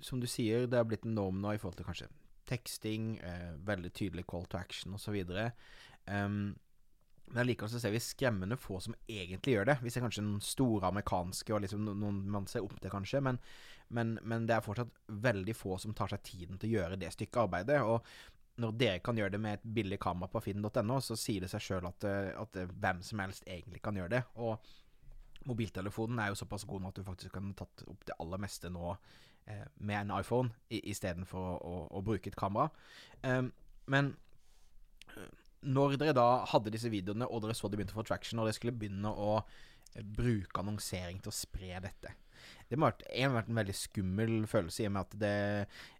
som 0.00 0.22
du 0.22 0.28
sier, 0.30 0.66
det 0.66 0.80
har 0.80 0.88
blitt 0.88 1.04
en 1.06 1.16
norm 1.18 1.42
nå 1.42 1.54
i 1.54 1.60
forhold 1.60 1.78
til 1.80 1.88
kanskje 1.88 2.08
teksting, 2.48 3.18
eh, 3.18 3.50
veldig 3.68 3.90
tydelig 3.92 4.24
call 4.30 4.46
to 4.48 4.56
action 4.56 4.94
osv. 4.96 5.18
Um, 6.08 6.56
men 7.28 7.42
allikevel 7.42 7.70
så 7.70 7.80
ser 7.82 7.92
vi 7.92 8.00
skremmende 8.00 8.56
få 8.56 8.78
som 8.80 8.94
egentlig 9.04 9.58
gjør 9.58 9.68
det. 9.68 9.76
Vi 9.84 9.92
ser 9.92 10.04
kanskje 10.04 10.24
noen 10.24 10.40
store 10.44 10.88
amerikanske 10.88 11.52
og 11.52 11.60
liksom 11.64 11.84
noen 11.90 12.22
man 12.32 12.48
ser 12.48 12.64
opp 12.64 12.78
til, 12.80 12.90
kanskje. 12.92 13.20
Men, 13.24 13.40
men, 13.92 14.16
men, 14.22 14.46
det 14.48 14.56
er 14.56 14.64
fortsatt 14.64 14.94
veldig 15.26 15.56
få 15.56 15.76
som 15.82 15.92
tar 15.96 16.14
seg 16.14 16.24
tiden 16.24 16.60
til 16.60 16.70
å 16.70 16.78
gjøre 16.78 17.00
det 17.00 17.12
stykket 17.12 17.42
arbeidet. 17.42 17.82
Og 17.84 18.06
når 18.58 18.74
dere 18.78 19.02
kan 19.04 19.18
gjøre 19.18 19.34
det 19.36 19.40
med 19.42 19.58
et 19.58 19.70
billig 19.76 20.00
kamera 20.02 20.30
på 20.32 20.42
finn.no, 20.42 20.98
så 21.04 21.16
sier 21.18 21.44
det 21.44 21.50
seg 21.52 21.62
sjøl 21.62 21.88
at, 21.88 22.06
eh, 22.08 22.30
at, 22.34 22.58
eh, 22.58 22.70
hvem 22.82 23.02
som 23.06 23.22
helst 23.22 23.46
egentlig 23.46 23.82
kan 23.84 23.96
gjøre 23.98 24.16
det. 24.16 24.22
Og 24.42 24.58
mobiltelefonen 25.48 26.18
er 26.20 26.32
jo 26.32 26.40
såpass 26.40 26.66
god 26.68 26.82
nå 26.82 26.90
at 26.90 26.98
du 26.98 27.06
faktisk 27.06 27.34
kan 27.36 27.52
tatt 27.58 27.84
opp 27.88 28.06
det 28.08 28.16
aller 28.18 28.42
meste 28.42 28.70
nå 28.74 28.90
eh, 29.46 29.64
med 29.78 30.00
en 30.00 30.14
iPhone 30.18 30.50
istedenfor 30.74 31.50
å, 31.52 31.56
å, 31.58 31.76
å 32.00 32.04
bruke 32.04 32.32
et 32.32 32.38
kamera. 32.38 32.68
Um, 33.22 33.52
men 33.88 34.12
eh, 35.14 35.30
når 35.70 35.98
dere 36.00 36.16
da 36.18 36.28
hadde 36.50 36.74
disse 36.74 36.90
videoene, 36.92 37.30
og 37.30 37.44
dere 37.44 37.56
så 37.56 37.70
de 37.70 37.78
begynte 37.78 37.94
å 37.96 38.00
få 38.02 38.08
traction, 38.10 38.42
og 38.42 38.48
dere 38.48 38.58
skulle 38.58 38.76
begynne 38.78 39.10
å 39.14 39.38
bruke 40.18 40.60
annonsering 40.60 41.22
til 41.22 41.32
å 41.32 41.38
spre 41.38 41.78
dette 41.82 42.12
det 42.68 42.78
må 42.78 42.88
ha 42.88 42.92
vært 42.92 43.06
en 43.48 43.58
veldig 43.58 43.74
skummel 43.76 44.34
følelse, 44.50 44.82
i 44.82 44.88
og 44.88 44.94
med 44.94 45.06
at 45.06 45.14
det, 45.22 45.34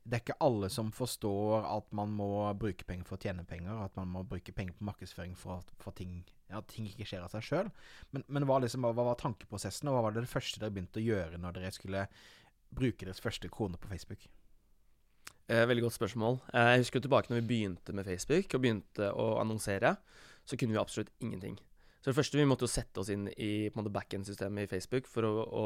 det, 0.05 0.17
er 0.19 0.23
ikke 0.23 0.38
alle 0.45 0.71
som 0.73 0.90
forstår 0.95 1.69
at 1.69 1.93
man 1.97 2.12
må 2.17 2.31
bruke 2.61 2.87
penger 2.88 3.09
for 3.09 3.19
å 3.19 3.23
tjene 3.23 3.47
penger, 3.49 3.78
at 3.85 3.95
man 3.99 4.11
må 4.12 4.25
bruke 4.28 4.55
penger 4.57 4.76
på 4.78 4.88
markedsføring 4.88 5.37
for 5.38 5.62
at 5.62 5.97
ting, 5.99 6.21
ja, 6.52 6.61
ting 6.69 6.88
ikke 6.90 7.07
skjer 7.09 7.25
av 7.25 7.33
seg 7.33 7.47
sjøl. 7.47 7.71
Men, 8.12 8.26
men 8.28 8.49
hva, 8.49 8.61
liksom, 8.64 8.85
hva, 8.85 9.07
var 9.12 9.21
tankeprosessen, 9.21 9.88
og 9.88 9.97
hva 9.97 10.09
var 10.09 10.17
det, 10.17 10.26
det 10.26 10.35
første 10.35 10.61
dere 10.61 10.75
begynte 10.76 11.00
å 11.00 11.07
gjøre 11.07 11.40
når 11.40 11.59
dere 11.59 11.73
skulle 11.76 12.09
bruke 12.69 13.07
deres 13.07 13.25
første 13.25 13.49
krone 13.52 13.81
på 13.81 13.90
Facebook? 13.90 14.28
Eh, 15.49 15.64
veldig 15.64 15.87
godt 15.87 15.97
spørsmål. 15.97 16.43
Eh, 16.52 16.75
jeg 16.75 16.85
husker 16.85 17.00
tilbake 17.00 17.33
når 17.33 17.40
vi 17.40 17.49
begynte 17.55 17.95
med 17.97 18.05
Facebook 18.05 18.52
og 18.52 18.61
begynte 18.61 19.09
å 19.17 19.31
annonsere, 19.40 19.97
så 20.45 20.57
kunne 20.61 20.76
vi 20.76 20.81
absolutt 20.81 21.12
ingenting. 21.25 21.57
Så 21.99 22.11
det 22.11 22.17
første, 22.17 22.38
vi 22.38 22.47
måtte 22.47 22.67
jo 22.67 22.71
sette 22.71 23.02
oss 23.02 23.11
inn 23.11 23.26
i 23.35 23.69
backend-systemet 23.75 24.67
i 24.67 24.71
Facebook 24.71 25.09
for 25.11 25.26
å, 25.26 25.33
å, 25.45 25.62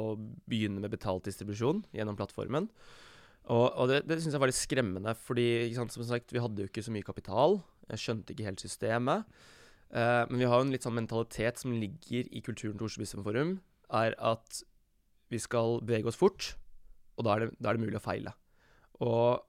begynne 0.49 0.81
med 0.81 0.93
betalt 0.95 1.29
distribusjon 1.29 1.83
gjennom 1.93 2.17
plattformen. 2.17 2.71
Og, 3.53 3.67
og 3.69 3.91
det, 3.91 4.03
det 4.09 4.21
syns 4.23 4.37
jeg 4.37 4.41
var 4.41 4.49
litt 4.49 4.59
skremmende, 4.59 5.13
fordi 5.19 5.47
sant, 5.77 5.93
som 5.93 6.07
sagt, 6.09 6.33
vi 6.33 6.41
hadde 6.41 6.65
jo 6.65 6.71
ikke 6.71 6.85
så 6.87 6.95
mye 6.95 7.05
kapital. 7.05 7.59
Jeg 7.91 8.01
skjønte 8.01 8.33
ikke 8.33 8.49
helt 8.49 8.65
systemet. 8.65 9.29
Eh, 9.93 10.23
men 10.31 10.41
vi 10.41 10.49
har 10.49 10.61
jo 10.61 10.67
en 10.67 10.73
litt 10.73 10.87
sånn 10.87 10.97
mentalitet 10.97 11.61
som 11.61 11.75
ligger 11.77 12.29
i 12.33 12.43
kulturen 12.45 12.79
til 12.79 12.89
Oslo 12.89 13.05
Bispemforum, 13.05 13.57
er 13.93 14.17
at 14.25 14.63
vi 15.33 15.41
skal 15.41 15.81
bevege 15.85 16.09
oss 16.09 16.21
fort, 16.21 16.55
og 17.19 17.27
da 17.27 17.35
er 17.35 17.45
det, 17.45 17.57
da 17.61 17.71
er 17.71 17.77
det 17.77 17.85
mulig 17.85 17.99
å 18.01 18.05
feile. 18.05 18.33
Og 19.05 19.43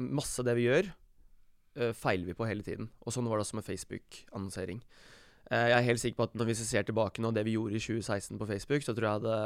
masse 0.00 0.40
av 0.40 0.48
det 0.48 0.56
vi 0.56 0.68
gjør, 0.70 0.88
eh, 1.76 1.92
feiler 1.92 2.30
vi 2.30 2.38
på 2.38 2.48
hele 2.48 2.64
tiden. 2.64 2.88
Og 3.04 3.12
sånn 3.12 3.28
var 3.28 3.36
det 3.36 3.46
også 3.46 3.60
med 3.60 3.68
Facebook-annonsering. 3.68 4.80
Eh, 5.50 5.68
jeg 5.72 5.78
er 5.78 5.88
helt 5.88 6.02
sikker 6.02 6.20
på 6.20 6.28
at 6.28 6.36
når 6.38 6.50
vi 6.50 6.58
ser 6.58 6.86
tilbake 6.88 7.22
nå 7.24 7.32
det 7.34 7.46
vi 7.48 7.56
gjorde 7.56 7.78
i 7.78 7.82
2016 7.82 8.38
på 8.40 8.48
Facebook, 8.50 8.84
så 8.86 8.94
tror 8.94 9.08
jeg 9.08 9.20
hadde 9.20 9.38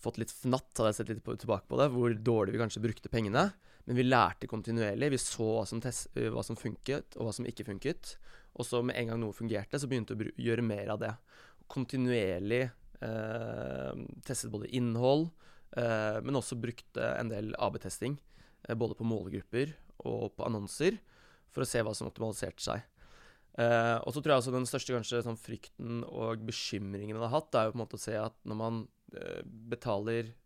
fått 0.00 0.20
litt 0.20 0.32
fnatt, 0.32 0.70
hadde 0.78 0.92
jeg 0.92 0.98
sett 1.00 1.12
litt 1.12 1.24
på, 1.24 1.36
tilbake 1.36 1.68
på 1.68 1.80
det, 1.80 1.90
hvor 1.92 2.14
dårlig 2.30 2.54
vi 2.54 2.62
kanskje 2.62 2.84
brukte 2.84 3.12
pengene. 3.12 3.50
Men 3.88 3.96
vi 3.96 4.06
lærte 4.06 4.48
kontinuerlig. 4.48 5.10
Vi 5.12 5.20
så 5.20 5.46
hva 5.58 5.64
som, 5.68 5.80
test, 5.82 6.12
hva 6.14 6.44
som 6.46 6.58
funket, 6.58 7.16
og 7.18 7.26
hva 7.26 7.34
som 7.34 7.48
ikke 7.48 7.66
funket. 7.68 8.14
Og 8.56 8.66
så 8.66 8.80
med 8.84 8.96
en 8.98 9.12
gang 9.12 9.20
noe 9.22 9.36
fungerte, 9.36 9.80
så 9.80 9.88
begynte 9.90 10.16
vi 10.18 10.30
å 10.30 10.44
gjøre 10.48 10.64
mer 10.66 10.92
av 10.94 11.00
det. 11.02 11.12
Kontinuerlig 11.70 12.62
eh, 12.66 14.02
testet 14.26 14.52
både 14.52 14.70
innhold, 14.76 15.28
eh, 15.76 16.18
men 16.24 16.38
også 16.38 16.58
brukte 16.60 17.12
en 17.16 17.32
del 17.32 17.52
AB-testing. 17.58 18.18
Eh, 18.68 18.76
både 18.76 18.96
på 18.98 19.06
målgrupper 19.08 19.74
og 20.08 20.36
på 20.36 20.46
annonser, 20.48 21.00
for 21.50 21.64
å 21.64 21.68
se 21.68 21.82
hva 21.84 21.94
som 21.96 22.08
optimaliserte 22.10 22.62
seg. 22.62 22.84
Uh, 23.58 23.98
og 24.06 24.14
så 24.14 24.20
tror 24.22 24.32
jeg 24.32 24.42
også 24.44 24.52
den 24.54 24.68
største 24.68 24.94
kanskje 24.94 25.22
sånn 25.26 25.38
frykten 25.40 26.04
og 26.06 26.44
bekymringen 26.46 27.16
man 27.18 27.26
har 27.26 27.40
hatt, 27.40 27.56
er 27.58 27.66
jo 27.66 27.72
på 27.74 27.80
en 27.80 27.82
måte 27.82 27.98
å 27.98 28.02
se 28.02 28.14
at 28.14 28.36
når 28.46 28.58
man 28.60 28.84
eh, 29.16 29.40
betaler 29.44 30.36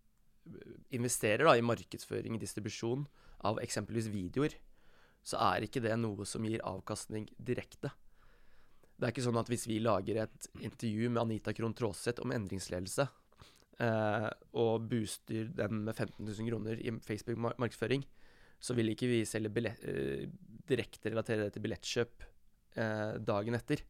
Investerer 0.92 1.46
da 1.46 1.54
i 1.56 1.62
markedsføring, 1.64 2.34
distribusjon 2.36 3.06
av 3.48 3.56
eksempelvis 3.62 4.10
videoer, 4.12 4.52
så 5.24 5.38
er 5.40 5.64
ikke 5.64 5.80
det 5.80 5.94
noe 5.96 6.26
som 6.28 6.44
gir 6.44 6.60
avkastning 6.68 7.24
direkte. 7.40 7.88
Det 8.92 9.06
er 9.06 9.14
ikke 9.14 9.24
sånn 9.24 9.40
at 9.40 9.48
hvis 9.48 9.64
vi 9.70 9.78
lager 9.80 10.20
et 10.26 10.50
intervju 10.60 11.08
med 11.08 11.22
Anita 11.22 11.54
Krohn 11.56 11.72
Traaseth 11.72 12.20
om 12.20 12.34
endringsledelse, 12.36 13.08
eh, 13.88 14.28
og 14.60 14.84
booster 14.92 15.48
den 15.48 15.80
med 15.88 15.96
15 15.96 16.20
000 16.20 16.50
kroner 16.50 16.84
i 16.84 16.92
Facebook-markedsføring, 17.08 18.04
så 18.60 18.76
vil 18.76 18.92
ikke 18.92 19.08
vi 19.08 19.24
selge 19.28 19.48
direkte 20.68 21.08
relatere 21.08 21.48
det 21.48 21.56
til 21.56 21.64
billettkjøp 21.64 22.28
eh, 22.78 23.14
dagen 23.22 23.56
etter, 23.58 23.82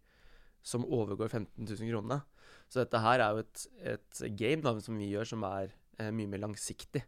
som 0.64 0.87
overgår 0.87 1.29
15 1.29 1.64
000 1.64 1.91
kronene. 1.91 2.21
Så 2.69 2.83
dette 2.83 3.00
her 3.05 3.21
er 3.21 3.35
jo 3.35 3.43
et, 3.45 3.64
et 3.95 4.23
game 4.38 4.64
da, 4.64 4.75
som 4.83 4.97
vi 4.99 5.11
gjør, 5.12 5.29
som 5.35 5.45
er 5.49 5.75
eh, 6.00 6.12
mye 6.14 6.31
mer 6.31 6.45
langsiktig. 6.47 7.05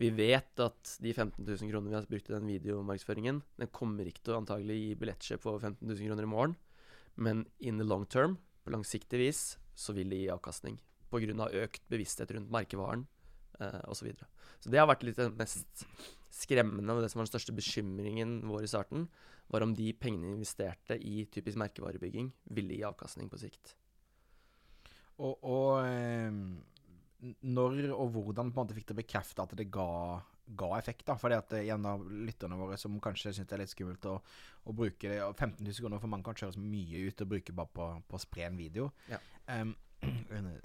Vi 0.00 0.10
vet 0.10 0.58
at 0.58 0.96
de 1.02 1.12
15 1.12 1.44
000 1.44 1.70
kronene 1.70 1.92
vi 1.92 1.98
har 1.98 2.08
brukt 2.10 2.30
i 2.30 2.34
den 2.34 2.48
videomarkedsføringen, 2.50 3.42
den 3.60 3.70
kommer 3.70 4.08
ikke 4.08 4.24
til 4.26 4.34
å 4.34 4.40
antagelig 4.42 4.78
gi 4.80 4.96
billettkjøp 4.98 5.44
på 5.44 5.58
15 5.60 5.84
000 5.86 6.08
kroner 6.08 6.26
i 6.26 6.32
morgen, 6.32 6.56
men 7.14 7.44
in 7.62 7.78
the 7.78 7.86
long 7.86 8.08
term, 8.10 8.40
på 8.64 8.72
langsiktig 8.74 9.20
vis, 9.20 9.42
så 9.78 9.94
vil 9.94 10.10
det 10.10 10.24
gi 10.24 10.32
avkastning. 10.34 10.80
Pga. 11.12 11.46
økt 11.62 11.84
bevissthet 11.92 12.32
rundt 12.34 12.50
merkevaren 12.50 13.04
eh, 13.60 13.80
osv. 13.88 14.00
Så, 14.00 14.08
videre. 14.08 14.28
så 14.60 14.72
det 14.72 14.80
har 14.80 14.90
vært 14.90 15.06
litt 15.06 15.20
det 15.20 15.30
mest 15.38 15.86
skremmende 16.34 16.96
og 16.96 17.04
det 17.04 17.12
som 17.12 17.20
var 17.20 17.28
den 17.28 17.34
største 17.34 17.54
bekymringen 17.54 18.40
vår 18.48 18.66
i 18.66 18.70
starten 18.72 19.08
var 19.52 19.64
om 19.64 19.74
de 19.76 19.90
pengene 19.92 20.34
investerte 20.34 20.96
i 20.98 21.26
typisk 21.32 21.58
merkevarebygging, 21.60 22.30
ville 22.56 22.78
gi 22.78 22.86
avkastning 22.88 23.28
på 23.30 23.40
sikt. 23.42 23.74
Og, 25.22 25.36
og 25.46 25.84
eh, 25.84 26.32
når 27.54 27.76
og 27.94 28.14
hvordan 28.16 28.50
på 28.52 28.60
en 28.60 28.64
måte 28.64 28.76
fikk 28.76 28.88
dere 28.90 29.02
bekrefte 29.02 29.44
at 29.44 29.54
det 29.58 29.68
ga, 29.72 30.18
ga 30.58 30.70
effekt? 30.78 31.06
da? 31.06 31.16
Fordi 31.20 31.38
at 31.38 31.54
En 31.60 31.86
av 31.88 32.02
lytterne 32.08 32.58
våre 32.58 32.78
som 32.80 32.98
kanskje 33.00 33.32
syns 33.32 33.48
det 33.48 33.56
er 33.56 33.62
litt 33.62 33.72
skummelt 33.72 34.10
å, 34.10 34.18
å 34.64 34.76
bruke 34.76 35.12
det, 35.12 35.20
15 35.20 35.60
000 35.60 35.80
kroner 35.84 36.02
for 36.02 36.10
mange 36.10 36.26
kan 36.26 36.40
kjøres 36.40 36.58
mye 36.60 37.06
ut 37.08 37.24
og 37.24 37.30
bruke 37.30 37.56
bare 37.56 37.74
på, 37.76 37.88
på 38.08 38.18
å 38.18 38.24
spre 38.24 38.48
en 38.48 38.58
video. 38.58 38.90
Ja. 39.12 39.20
Um, 39.46 39.74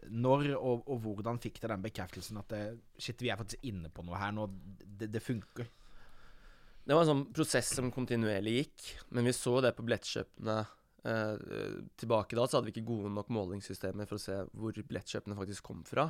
når 0.10 0.54
og, 0.58 0.86
og, 0.86 0.96
hvordan 1.04 1.40
fikk 1.42 1.62
dere 1.62 1.76
den 1.76 1.86
bekreftelsen 1.86 2.40
at 2.42 2.54
det, 2.54 2.64
shit, 2.98 3.22
vi 3.22 3.32
er 3.32 3.40
faktisk 3.40 3.66
inne 3.70 3.92
på 3.94 4.06
noe 4.06 4.20
her 4.20 4.34
nå, 4.36 4.48
det, 4.82 5.12
det 5.14 5.24
funker? 5.24 5.70
Det 6.90 6.96
var 6.96 7.06
en 7.06 7.12
sånn 7.12 7.26
prosess 7.36 7.72
som 7.78 7.92
kontinuerlig 7.94 8.56
gikk, 8.56 8.86
men 9.14 9.28
vi 9.30 9.36
så 9.36 9.60
det 9.62 9.76
på 9.78 9.84
billettkjøpene 9.86 10.56
eh, 11.06 11.50
tilbake 12.02 12.38
da, 12.38 12.48
så 12.48 12.58
hadde 12.58 12.72
vi 12.72 12.74
ikke 12.78 12.88
gode 12.88 13.12
nok 13.14 13.30
målingssystemer 13.36 14.10
for 14.10 14.18
å 14.18 14.24
se 14.24 14.40
hvor 14.58 14.80
billettkjøpene 14.80 15.38
faktisk 15.38 15.68
kom 15.70 15.84
fra. 15.86 16.08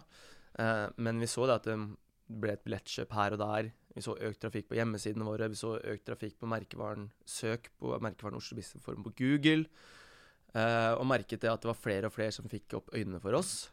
Eh, 0.55 0.85
men 1.03 1.19
vi 1.19 1.27
så 1.27 1.49
det 1.49 1.57
at 1.59 1.67
det 1.67 1.77
ble 2.29 2.53
et 2.53 2.63
billettkjøp 2.63 3.13
her 3.17 3.35
og 3.35 3.41
der. 3.41 3.71
Vi 3.95 4.05
så 4.05 4.15
økt 4.29 4.39
trafikk 4.43 4.69
på 4.69 4.77
hjemmesidene 4.77 5.25
våre, 5.27 5.49
vi 5.51 5.59
så 5.59 5.75
økt 5.79 6.05
trafikk 6.07 6.37
på 6.39 6.49
merkevaren 6.49 7.09
søk 7.27 7.71
på 7.81 7.95
merkevaren 7.99 8.37
Oslo 8.39 8.55
Business 8.59 8.85
på 8.85 8.95
Google. 9.17 9.65
Eh, 10.57 10.93
og 10.97 11.05
merket 11.05 11.43
det 11.43 11.51
at 11.51 11.61
det 11.61 11.69
var 11.69 11.77
flere 11.77 12.09
og 12.09 12.15
flere 12.15 12.33
som 12.33 12.49
fikk 12.49 12.79
opp 12.79 12.93
øynene 12.95 13.21
for 13.21 13.37
oss. 13.37 13.69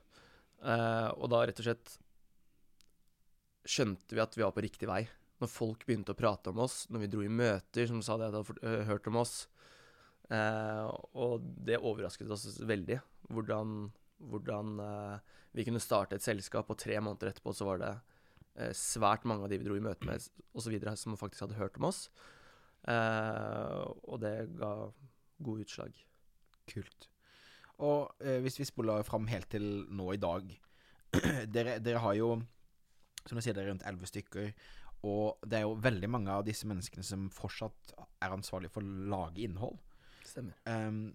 Uh, 0.56 1.12
og 1.20 1.28
da 1.30 1.42
rett 1.46 1.58
og 1.60 1.66
slett 1.66 1.90
skjønte 3.68 4.16
vi 4.16 4.22
at 4.22 4.34
vi 4.34 4.42
var 4.42 4.54
på 4.56 4.62
riktig 4.64 4.88
vei 4.88 5.02
når 5.42 5.50
folk 5.52 5.84
begynte 5.84 6.14
å 6.14 6.18
prate 6.18 6.50
om 6.50 6.62
oss, 6.64 6.86
når 6.88 7.02
vi 7.02 7.10
dro 7.12 7.22
i 7.24 7.32
møter 7.32 7.88
som 7.90 8.00
sa 8.04 8.16
det 8.16 8.30
de 8.32 8.40
hadde 8.40 8.64
uh, 8.64 8.86
hørt 8.88 9.08
om 9.10 9.20
oss. 9.20 9.34
Uh, 10.32 10.88
og 11.12 11.44
det 11.66 11.76
overrasket 11.76 12.32
oss 12.32 12.56
veldig. 12.64 12.98
Hvordan, 13.28 13.76
hvordan 14.32 14.80
uh, 14.80 15.36
vi 15.56 15.66
kunne 15.68 15.82
starte 15.82 16.16
et 16.16 16.24
selskap, 16.24 16.72
og 16.72 16.80
tre 16.80 16.96
måneder 17.04 17.34
etterpå 17.34 17.54
så 17.56 17.68
var 17.68 17.82
det 17.84 17.94
svært 18.72 19.26
mange 19.28 19.44
av 19.44 19.50
de 19.52 19.58
vi 19.60 19.66
dro 19.66 19.74
i 19.76 19.82
møte 19.84 20.08
med, 20.08 20.22
osv., 20.56 20.72
som 20.96 21.18
faktisk 21.20 21.44
hadde 21.44 21.58
hørt 21.58 21.76
om 21.76 21.90
oss. 21.90 22.06
og 22.88 24.16
det 24.22 24.30
ga 24.56 24.70
gode 25.44 25.66
utslag. 25.66 25.92
Kult. 26.72 27.08
Og 27.86 28.24
hvis 28.40 28.56
vi 28.56 28.64
spoler 28.64 29.04
fram 29.04 29.26
helt 29.28 29.50
til 29.52 29.66
nå 29.92 30.06
i 30.14 30.20
dag 30.20 30.48
dere, 31.54 31.74
dere 31.84 32.00
har 32.00 32.14
jo 32.16 32.30
som 33.28 33.38
du 33.38 33.44
sier, 33.44 33.56
det 33.56 33.64
er 33.64 33.70
rundt 33.72 33.84
elleve 33.86 34.08
stykker. 34.08 34.52
Og 35.06 35.42
det 35.46 35.60
er 35.60 35.66
jo 35.66 35.76
veldig 35.82 36.08
mange 36.10 36.32
av 36.32 36.46
disse 36.46 36.66
menneskene 36.68 37.04
som 37.06 37.28
fortsatt 37.34 37.94
er 37.96 38.34
ansvarlige 38.34 38.74
for 38.74 38.86
å 38.86 39.10
lage 39.12 39.44
innhold. 39.44 39.78
Stemmer. 40.26 40.56
Um, 40.66 41.12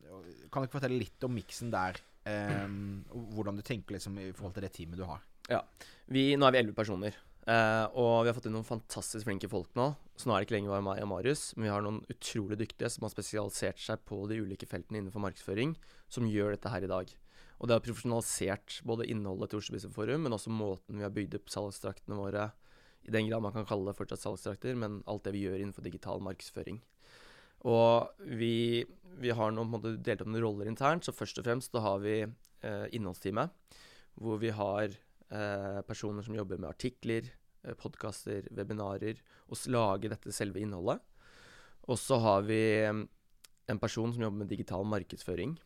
kan 0.51 0.61
du 0.63 0.67
ikke 0.69 0.77
fortelle 0.77 1.01
litt 1.01 1.27
om 1.27 1.33
miksen 1.35 1.71
der? 1.73 1.99
Um, 2.21 3.01
hvordan 3.33 3.57
du 3.57 3.65
tenker 3.65 3.97
liksom, 3.97 4.19
i 4.21 4.31
forhold 4.35 4.55
til 4.57 4.67
det 4.67 4.71
teamet 4.75 5.01
du 5.01 5.07
har? 5.09 5.25
Ja. 5.49 5.63
Vi, 6.11 6.29
nå 6.37 6.47
er 6.47 6.55
vi 6.55 6.61
elleve 6.61 6.77
personer. 6.77 7.17
Uh, 7.49 7.87
og 7.97 8.21
vi 8.21 8.29
har 8.29 8.35
fått 8.37 8.45
inn 8.45 8.53
noen 8.53 8.67
fantastisk 8.67 9.25
flinke 9.25 9.49
folk 9.49 9.71
nå. 9.77 9.87
Så 10.13 10.29
nå 10.29 10.35
er 10.35 10.43
det 10.43 10.49
ikke 10.49 10.57
lenger 10.59 10.75
bare 10.75 10.85
meg 10.85 11.01
og 11.01 11.09
Marius, 11.09 11.47
men 11.55 11.65
vi 11.65 11.73
har 11.73 11.81
noen 11.85 12.03
utrolig 12.13 12.59
dyktige 12.61 12.91
som 12.93 13.07
har 13.07 13.13
spesialisert 13.13 13.81
seg 13.81 14.03
på 14.05 14.19
de 14.29 14.37
ulike 14.43 14.69
feltene 14.69 15.01
innenfor 15.01 15.23
markedsføring, 15.25 15.73
som 16.11 16.29
gjør 16.29 16.53
dette 16.53 16.73
her 16.73 16.85
i 16.85 16.91
dag. 16.91 17.13
Og 17.61 17.69
det 17.69 17.77
har 17.77 17.83
profesjonalisert 17.85 18.79
både 18.89 19.07
innholdet 19.09 19.51
til 19.51 19.61
Oslo 19.61 19.75
Business 19.77 19.97
Forum, 19.97 20.25
men 20.25 20.37
også 20.37 20.53
måten 20.53 21.01
vi 21.01 21.05
har 21.05 21.13
bygd 21.13 21.37
opp 21.37 21.51
salgsdraktene 21.53 22.17
våre 22.17 22.49
i 23.01 23.13
den 23.13 23.27
grad 23.29 23.41
man 23.41 23.53
kan 23.53 23.65
kalle 23.65 23.89
det 23.89 23.97
fortsatt 23.97 24.21
salgsdrakter, 24.21 24.77
men 24.77 25.01
alt 25.09 25.25
det 25.25 25.33
vi 25.33 25.45
gjør 25.47 25.61
innenfor 25.61 25.85
digital 25.85 26.21
markedsføring. 26.21 26.81
Og 27.69 28.25
vi, 28.25 28.85
vi 29.21 29.33
har 29.37 29.53
nå 29.53 29.63
på 29.63 29.69
en 29.69 29.73
måte 29.75 29.93
delt 30.01 30.23
opp 30.23 30.29
noen 30.29 30.43
roller 30.45 30.69
internt, 30.69 31.05
så 31.05 31.13
først 31.13 31.41
og 31.41 31.47
fremst 31.47 31.73
da 31.73 31.83
har 31.85 32.01
vi 32.01 32.15
eh, 32.21 32.85
innholdsteamet, 32.93 33.53
hvor 34.21 34.41
vi 34.41 34.53
har 34.53 34.93
personer 35.87 36.25
som 36.25 36.35
jobber 36.35 36.59
med 36.59 36.69
artikler, 36.69 37.29
eh, 37.63 37.75
podkaster, 37.77 38.47
webinarer, 38.51 39.21
og 39.47 39.57
lage 39.71 40.11
dette 40.11 40.33
selve 40.35 40.61
innholdet. 40.61 41.01
Og 41.89 41.97
så 41.97 42.19
har 42.21 42.45
vi 42.47 42.61
eh, 42.83 43.03
en 43.71 43.81
person 43.81 44.13
som 44.13 44.23
jobber 44.23 44.43
med 44.43 44.51
digital 44.51 44.85
markedsføring, 44.85 45.57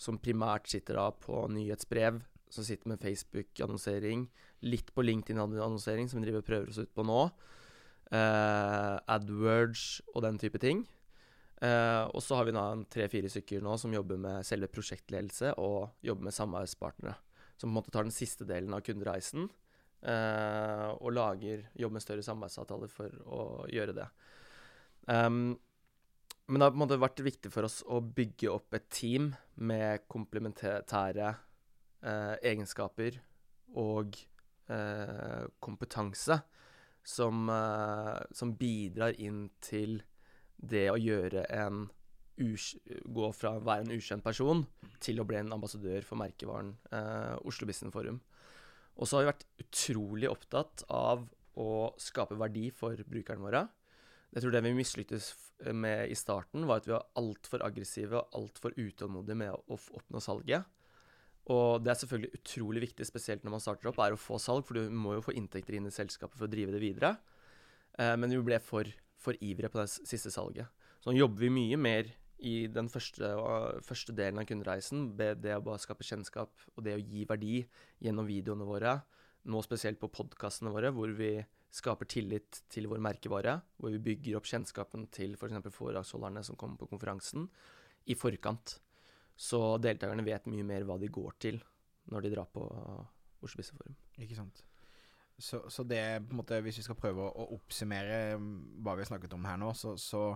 som 0.00 0.18
primært 0.18 0.70
sitter 0.72 0.96
da 0.96 1.10
på 1.12 1.44
nyhetsbrev, 1.52 2.22
som 2.50 2.66
sitter 2.66 2.88
med 2.90 3.02
Facebook-annonsering, 3.04 4.26
litt 4.66 4.90
på 4.94 5.04
LinkedIn-annonsering, 5.04 6.08
som 6.08 6.20
vi 6.20 6.26
driver 6.26 6.42
og 6.42 6.48
prøver 6.48 6.72
oss 6.72 6.80
ut 6.80 6.94
på 6.94 7.04
nå. 7.06 7.20
Uh, 8.10 8.98
AdWords 9.06 10.00
og 10.16 10.24
den 10.24 10.40
type 10.42 10.58
ting. 10.58 10.82
Uh, 11.62 12.10
og 12.10 12.18
så 12.24 12.40
har 12.40 12.48
vi 12.48 12.54
da 12.56 12.64
tre-fire 12.90 13.30
stykker 13.30 13.62
nå 13.62 13.76
som 13.78 13.94
jobber 13.94 14.18
med 14.18 14.48
selve 14.48 14.66
prosjektledelse 14.72 15.52
og 15.62 15.92
jobber 16.02 16.26
med 16.26 16.34
samarbeidspartnere. 16.34 17.14
Som 17.60 17.68
på 17.68 17.72
en 17.72 17.76
måte 17.76 17.92
tar 17.92 18.06
den 18.06 18.14
siste 18.14 18.46
delen 18.48 18.72
av 18.72 18.80
kundereisen 18.84 19.44
uh, 19.44 20.88
og 20.96 21.12
lager, 21.12 21.66
jobber 21.76 21.98
med 21.98 22.04
større 22.04 22.24
samarbeidsavtaler 22.24 22.92
for 22.92 23.18
å 23.28 23.42
gjøre 23.68 23.96
det. 23.98 24.06
Um, 25.04 25.58
men 26.48 26.56
det 26.56 26.66
har 26.66 26.72
på 26.72 26.80
en 26.80 26.84
måte 26.86 27.00
vært 27.02 27.20
viktig 27.22 27.52
for 27.52 27.68
oss 27.68 27.82
å 27.84 28.00
bygge 28.00 28.48
opp 28.50 28.74
et 28.74 28.88
team 28.90 29.30
med 29.60 30.08
komplementære 30.10 31.34
egenskaper 32.48 33.18
og 33.76 34.16
uh, 34.72 35.44
kompetanse 35.60 36.40
som, 37.04 37.44
som, 38.32 38.54
bidrar 38.56 39.14
inn 39.20 39.44
til 39.60 39.98
det 40.56 40.86
å 40.92 40.96
gjøre 41.00 41.44
en 41.52 41.84
Gå 42.40 43.30
fra 43.36 43.52
å 43.56 43.64
være 43.64 43.84
en 43.84 43.92
ukjent 43.92 44.24
person 44.24 44.62
til 45.02 45.20
å 45.20 45.26
bli 45.28 45.36
en 45.40 45.52
ambassadør 45.56 46.06
for 46.06 46.20
merkevaren 46.20 46.72
eh, 46.96 47.36
Oslo 47.44 47.68
Business 47.68 47.92
Forum. 47.92 48.20
Og 48.96 49.08
så 49.08 49.18
har 49.18 49.24
vi 49.24 49.30
vært 49.30 49.46
utrolig 49.64 50.30
opptatt 50.30 50.84
av 50.88 51.26
å 51.60 51.70
skape 52.00 52.38
verdi 52.40 52.70
for 52.72 53.00
brukerne 53.08 53.44
våre. 53.44 53.62
Jeg 54.30 54.44
tror 54.44 54.54
det 54.54 54.62
vi 54.64 54.76
mislyktes 54.76 55.32
med 55.76 56.10
i 56.12 56.16
starten, 56.16 56.66
var 56.68 56.80
at 56.80 56.86
vi 56.88 56.94
var 56.94 57.08
altfor 57.18 57.64
aggressive 57.66 58.16
og 58.16 58.36
altfor 58.38 58.76
utålmodige 58.78 59.38
med 59.40 59.52
å 59.52 59.78
oppnå 59.98 60.22
salget. 60.22 60.68
Og 61.50 61.82
det 61.82 61.92
er 61.92 61.98
selvfølgelig 62.02 62.38
utrolig 62.38 62.84
viktig, 62.84 63.06
spesielt 63.08 63.44
når 63.44 63.56
man 63.56 63.64
starter 63.64 63.90
opp, 63.90 63.98
er 64.04 64.14
å 64.14 64.20
få 64.20 64.38
salg, 64.40 64.66
for 64.68 64.78
du 64.78 64.92
må 64.94 65.16
jo 65.16 65.24
få 65.24 65.34
inntekter 65.36 65.76
inn 65.76 65.88
i 65.88 65.94
selskapet 65.94 66.38
for 66.38 66.46
å 66.46 66.52
drive 66.52 66.76
det 66.76 66.82
videre. 66.82 67.14
Eh, 67.98 68.14
men 68.20 68.30
vi 68.30 68.42
ble 68.46 68.60
for, 68.62 68.88
for 69.18 69.38
ivrige 69.42 69.72
på 69.72 69.80
det 69.80 69.88
siste 69.96 70.32
salget. 70.32 70.70
Så 71.00 71.10
nå 71.10 71.18
jobber 71.18 71.46
vi 71.46 71.52
mye 71.54 71.80
mer 71.80 72.12
i 72.46 72.66
den 72.72 72.88
første, 72.92 73.32
uh, 73.36 73.80
første 73.84 74.14
delen 74.16 74.40
av 74.42 74.48
kundereisen, 74.48 75.10
det 75.18 75.56
å 75.56 75.64
bare 75.64 75.82
skape 75.82 76.06
kjennskap 76.06 76.66
og 76.74 76.84
det 76.86 76.96
å 76.96 77.02
gi 77.02 77.24
verdi 77.28 77.56
gjennom 78.02 78.28
videoene 78.28 78.68
våre, 78.68 78.98
nå 79.50 79.62
spesielt 79.64 80.00
på 80.00 80.10
podkastene 80.12 80.72
våre, 80.72 80.92
hvor 80.92 81.12
vi 81.16 81.38
skaper 81.70 82.08
tillit 82.10 82.62
til 82.72 82.88
vår 82.90 83.00
merkevare, 83.02 83.56
hvor 83.78 83.94
vi 83.94 84.02
bygger 84.10 84.38
opp 84.40 84.48
kjennskapen 84.50 85.06
til 85.14 85.36
f.eks. 85.36 85.60
For 85.68 85.76
foredragsholderne 85.84 86.42
som 86.46 86.58
kommer 86.60 86.80
på 86.80 86.90
konferansen, 86.90 87.46
i 88.10 88.16
forkant. 88.18 88.78
Så 89.40 89.60
deltakerne 89.80 90.24
vet 90.26 90.48
mye 90.50 90.66
mer 90.66 90.84
hva 90.88 90.98
de 91.00 91.08
går 91.12 91.36
til 91.40 91.60
når 92.10 92.26
de 92.26 92.32
drar 92.34 92.50
på 92.52 92.64
Oslo 93.40 93.60
Business 93.60 93.78
Forum. 93.78 93.96
Ikke 94.20 94.36
sant. 94.36 94.64
Så, 95.40 95.62
så, 95.72 95.84
det 95.88 96.02
på 96.26 96.34
en 96.34 96.40
måte, 96.42 96.58
hvis 96.60 96.82
vi 96.82 96.84
skal 96.84 96.98
prøve 97.00 97.24
å, 97.24 97.46
oppsummere 97.56 98.36
hva 98.36 98.96
vi 98.96 99.04
har 99.04 99.08
snakket 99.08 99.36
om 99.38 99.46
her 99.48 99.56
nå, 99.60 99.70
så, 99.78 99.94
så, 99.96 100.34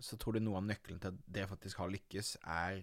så 0.00 0.16
tror 0.16 0.36
du 0.36 0.42
noe 0.42 0.60
av 0.60 0.66
nøkkelen 0.66 1.00
til 1.02 1.12
at 1.12 1.22
dere 1.28 1.50
faktisk 1.50 1.80
har 1.82 1.92
lykkes, 1.92 2.34
er 2.42 2.82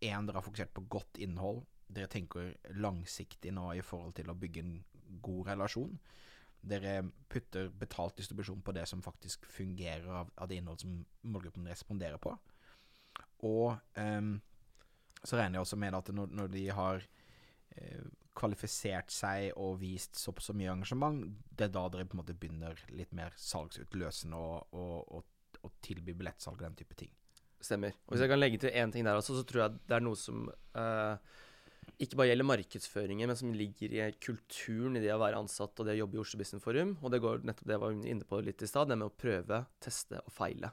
én, 0.00 0.26
dere 0.26 0.38
har 0.38 0.46
fokusert 0.46 0.74
på 0.76 0.86
godt 0.92 1.20
innhold. 1.22 1.64
Dere 1.86 2.10
tenker 2.10 2.54
langsiktig 2.80 3.52
nå 3.54 3.70
i 3.76 3.84
forhold 3.84 4.16
til 4.18 4.30
å 4.32 4.38
bygge 4.38 4.64
en 4.64 4.76
god 5.22 5.52
relasjon. 5.52 5.94
Dere 6.66 6.98
putter 7.30 7.70
betalt 7.70 8.18
distribusjon 8.18 8.64
på 8.64 8.74
det 8.74 8.86
som 8.90 9.04
faktisk 9.04 9.46
fungerer 9.52 10.08
av, 10.22 10.32
av 10.34 10.50
det 10.50 10.58
innhold 10.60 10.82
som 10.82 10.98
målgruppen 11.22 11.68
responderer 11.70 12.18
på. 12.22 12.34
Og 13.46 13.76
um, 14.00 14.36
så 15.22 15.38
regner 15.38 15.58
jeg 15.58 15.66
også 15.66 15.78
med 15.80 15.96
at 15.98 16.12
når, 16.14 16.32
når 16.40 16.52
de 16.52 16.64
har 16.74 17.04
uh, 17.04 18.06
kvalifisert 18.36 19.12
seg 19.12 19.50
og 19.60 19.78
vist 19.80 20.18
så, 20.20 20.34
så 20.42 20.54
mye 20.56 20.74
engasjement, 20.74 21.22
det 21.56 21.68
er 21.68 21.72
da 21.74 21.86
dere 21.92 22.06
på 22.08 22.16
en 22.16 22.22
måte 22.22 22.36
begynner 22.36 22.80
litt 22.92 23.14
mer 23.16 23.34
salgsutløsende 23.40 24.36
og, 24.36 24.76
og, 24.76 24.98
og, 25.16 25.32
og 25.66 25.74
tilby 25.84 26.14
billettsalg 26.16 26.60
og 26.60 26.68
den 26.68 26.78
type 26.78 26.96
ting. 26.98 27.12
Stemmer. 27.62 27.96
Og 28.06 28.14
Hvis 28.14 28.24
jeg 28.24 28.32
kan 28.32 28.40
legge 28.40 28.60
til 28.62 28.74
én 28.76 28.92
ting 28.92 29.06
der 29.06 29.18
også, 29.18 29.38
så 29.38 29.44
tror 29.46 29.64
jeg 29.64 29.82
det 29.88 29.96
er 29.96 30.04
noe 30.04 30.18
som 30.20 30.46
uh, 30.76 31.16
ikke 32.02 32.18
bare 32.20 32.30
gjelder 32.30 32.48
markedsføringen, 32.50 33.30
men 33.30 33.38
som 33.38 33.54
ligger 33.56 33.94
i 33.96 34.08
kulturen 34.20 34.98
i 34.98 35.02
det 35.02 35.14
å 35.14 35.20
være 35.22 35.40
ansatt 35.40 35.78
og 35.80 35.88
det 35.88 35.96
å 35.96 36.02
jobbe 36.02 36.18
i 36.18 36.20
Oslo 36.22 36.40
Business 36.40 36.64
Forum. 36.64 36.96
Og 37.00 37.12
det 37.12 37.22
går 37.24 37.46
nettopp 37.46 37.68
det 37.68 37.76
jeg 37.76 37.84
var 37.84 37.96
inne 37.96 38.28
på 38.28 38.40
litt 38.44 38.64
i 38.64 38.68
stad, 38.70 38.90
det 38.90 38.98
med 39.00 39.08
å 39.08 39.16
prøve, 39.16 39.62
teste 39.82 40.20
og 40.22 40.34
feile. 40.34 40.72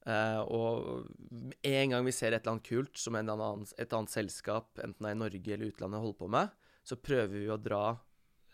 Uh, 0.00 0.40
og 0.48 1.58
en 1.66 1.92
gang 1.92 2.06
vi 2.06 2.14
ser 2.16 2.32
et 2.32 2.40
eller 2.40 2.54
annet 2.54 2.68
kult 2.70 2.96
som 2.96 3.18
annen, 3.18 3.66
et 3.76 3.96
annet 3.96 4.12
selskap, 4.12 4.70
enten 4.80 5.04
det 5.04 5.10
er 5.10 5.18
i 5.18 5.20
Norge 5.20 5.56
eller 5.56 5.72
utlandet, 5.74 6.04
holder 6.06 6.20
på 6.22 6.30
med, 6.32 6.54
så 6.86 6.96
prøver 6.96 7.34
vi 7.34 7.50
å 7.52 7.60
dra, 7.60 7.84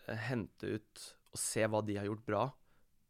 uh, 0.09 0.17
hente 0.27 0.75
ut 0.75 1.05
og 1.31 1.39
se 1.39 1.63
hva 1.69 1.83
de 1.85 1.95
har 1.99 2.09
gjort 2.09 2.25
bra. 2.27 2.43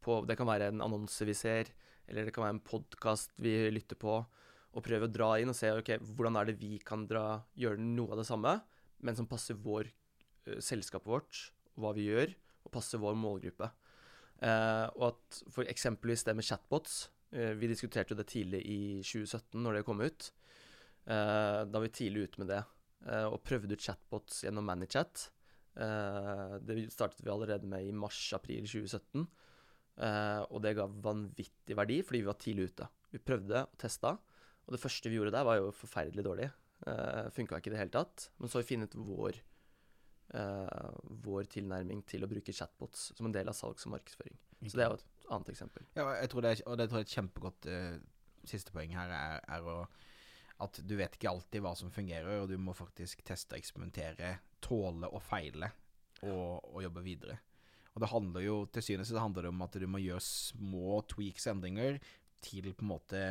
På, 0.04 0.20
det 0.28 0.36
kan 0.38 0.46
være 0.46 0.70
en 0.70 0.84
annonse 0.84 1.26
vi 1.26 1.34
ser, 1.34 1.72
eller 2.08 2.28
det 2.28 2.34
kan 2.34 2.46
være 2.46 2.56
en 2.56 2.64
podkast 2.64 3.36
vi 3.40 3.54
lytter 3.72 3.98
på. 4.00 4.18
Og 4.76 4.84
prøve 4.84 5.08
å 5.08 5.12
dra 5.12 5.30
inn 5.40 5.52
og 5.52 5.56
se 5.56 5.70
ok, 5.72 5.94
hvordan 6.12 6.36
er 6.38 6.48
det 6.48 6.58
vi 6.60 6.76
kan 6.84 7.06
dra, 7.08 7.42
gjøre 7.58 7.80
noe 7.82 8.12
av 8.14 8.22
det 8.22 8.28
samme, 8.28 8.54
men 9.04 9.16
som 9.16 9.28
passer 9.30 9.56
vår 9.58 9.88
uh, 10.48 10.58
selskapet 10.62 11.08
vårt, 11.08 11.44
hva 11.78 11.94
vi 11.96 12.08
gjør, 12.10 12.34
og 12.66 12.74
passer 12.74 13.00
vår 13.00 13.14
målgruppe. 13.16 13.70
og 14.38 15.04
at 15.08 15.38
for 15.50 15.66
eksempelvis 15.66 16.22
det 16.26 16.34
med 16.36 16.46
chatbots 16.46 17.08
Eh, 17.30 17.52
vi 17.60 17.68
diskuterte 17.68 18.14
jo 18.14 18.18
det 18.18 18.28
tidlig 18.30 18.62
i 18.64 18.80
2017, 19.04 19.60
når 19.60 19.78
det 19.78 19.86
kom 19.86 20.00
ut. 20.00 20.30
Eh, 21.08 21.60
da 21.68 21.74
var 21.74 21.84
vi 21.84 21.92
tidlig 21.92 22.28
ute 22.28 22.40
med 22.42 22.48
det, 22.54 22.62
eh, 23.06 23.26
og 23.28 23.42
prøvde 23.44 23.76
ut 23.76 23.84
chatbots 23.84 24.44
gjennom 24.44 24.64
Manychat. 24.64 25.30
Det 25.78 26.74
startet 26.90 27.22
vi 27.22 27.30
allerede 27.30 27.68
med 27.70 27.86
i 27.86 27.92
mars-april 27.94 28.64
2017. 28.66 29.28
Og 29.98 30.60
det 30.62 30.76
ga 30.78 30.84
vanvittig 30.86 31.74
verdi, 31.74 31.96
fordi 32.06 32.20
vi 32.22 32.28
var 32.28 32.36
tidlig 32.38 32.68
ute. 32.70 32.86
Vi 33.10 33.18
prøvde 33.18 33.64
og 33.64 33.78
testa, 33.80 34.12
og 34.68 34.74
det 34.74 34.80
første 34.82 35.08
vi 35.08 35.16
gjorde 35.16 35.32
der, 35.32 35.46
var 35.48 35.56
jo 35.56 35.70
forferdelig 35.72 36.24
dårlig. 36.26 36.50
Uh, 36.86 37.26
Funka 37.34 37.58
ikke 37.58 37.72
i 37.72 37.74
det 37.74 37.80
hele 37.80 37.94
tatt. 37.94 38.28
Men 38.38 38.50
så 38.50 38.58
har 38.58 38.66
vi 38.66 38.74
funnet 38.74 38.94
vår, 38.94 39.38
uh, 40.36 40.98
vår 41.24 41.48
tilnærming 41.54 42.04
til 42.08 42.26
å 42.26 42.28
bruke 42.30 42.54
chatbots 42.54 43.08
som 43.16 43.30
en 43.30 43.34
del 43.34 43.48
av 43.48 43.56
salgs- 43.56 43.88
og 43.88 43.96
markedsføring. 43.96 44.36
Så 44.66 44.76
det 44.76 44.84
er 44.84 44.92
jo 44.92 44.98
et 45.00 45.26
annet 45.32 45.50
eksempel. 45.54 45.88
Ja, 45.96 46.04
jeg 46.18 46.30
tror 46.32 46.44
det 46.44 46.52
er, 46.52 46.62
og 46.68 46.78
det 46.78 46.88
tror 46.90 47.00
jeg 47.00 47.06
er 47.06 47.08
et 47.08 47.16
kjempegodt 47.16 47.70
uh, 47.72 48.44
siste 48.52 48.76
poeng 48.76 48.92
her, 48.96 49.16
er, 49.16 49.42
er 49.56 49.72
å, 49.72 49.80
at 50.66 50.80
du 50.84 50.94
vet 51.00 51.16
ikke 51.16 51.32
alltid 51.32 51.64
hva 51.64 51.74
som 51.78 51.92
fungerer, 51.94 52.42
og 52.42 52.52
du 52.52 52.58
må 52.60 52.76
faktisk 52.76 53.24
teste 53.26 53.56
og 53.56 53.62
eksperimentere, 53.62 54.36
tåle 54.64 55.08
og 55.08 55.22
feile, 55.24 55.72
og, 56.28 56.74
og 56.74 56.82
jobbe 56.84 57.04
videre. 57.06 57.40
Og 57.98 58.04
det 58.04 58.12
handler 58.12 58.44
jo, 58.44 58.56
til 58.70 59.00
og 59.00 59.06
sist 59.08 59.18
handler 59.18 59.48
om 59.50 59.62
at 59.66 59.74
du 59.74 59.88
må 59.90 59.98
gjøre 59.98 60.22
små 60.22 61.00
tweaks, 61.10 61.48
endringer, 61.50 61.96
til 62.38 62.68
på 62.70 62.84
en 62.84 62.92
måte 62.92 63.22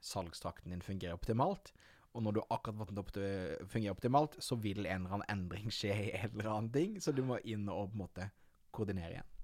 salgstakten 0.00 0.72
din 0.72 0.84
fungerer 0.84 1.18
optimalt. 1.18 1.74
Og 2.16 2.24
når 2.24 2.38
du 2.38 2.40
akkurat 2.48 2.88
den 2.88 3.02
opp 3.02 3.10
til 3.12 3.26
å 3.26 3.66
fungere 3.68 3.92
optimalt, 3.92 4.38
så 4.40 4.56
vil 4.56 4.86
en 4.86 5.04
eller 5.04 5.18
annen 5.18 5.26
endring 5.34 5.68
skje 5.68 5.92
i 5.92 6.14
en 6.16 6.30
eller 6.30 6.48
annen 6.48 6.70
ting, 6.72 6.94
så 6.96 7.12
du 7.12 7.20
må 7.28 7.36
inn 7.44 7.68
og 7.68 7.90
på 7.90 7.98
en 7.98 8.04
måte 8.06 8.30
koordinere 8.72 9.18
igjen. 9.18 9.34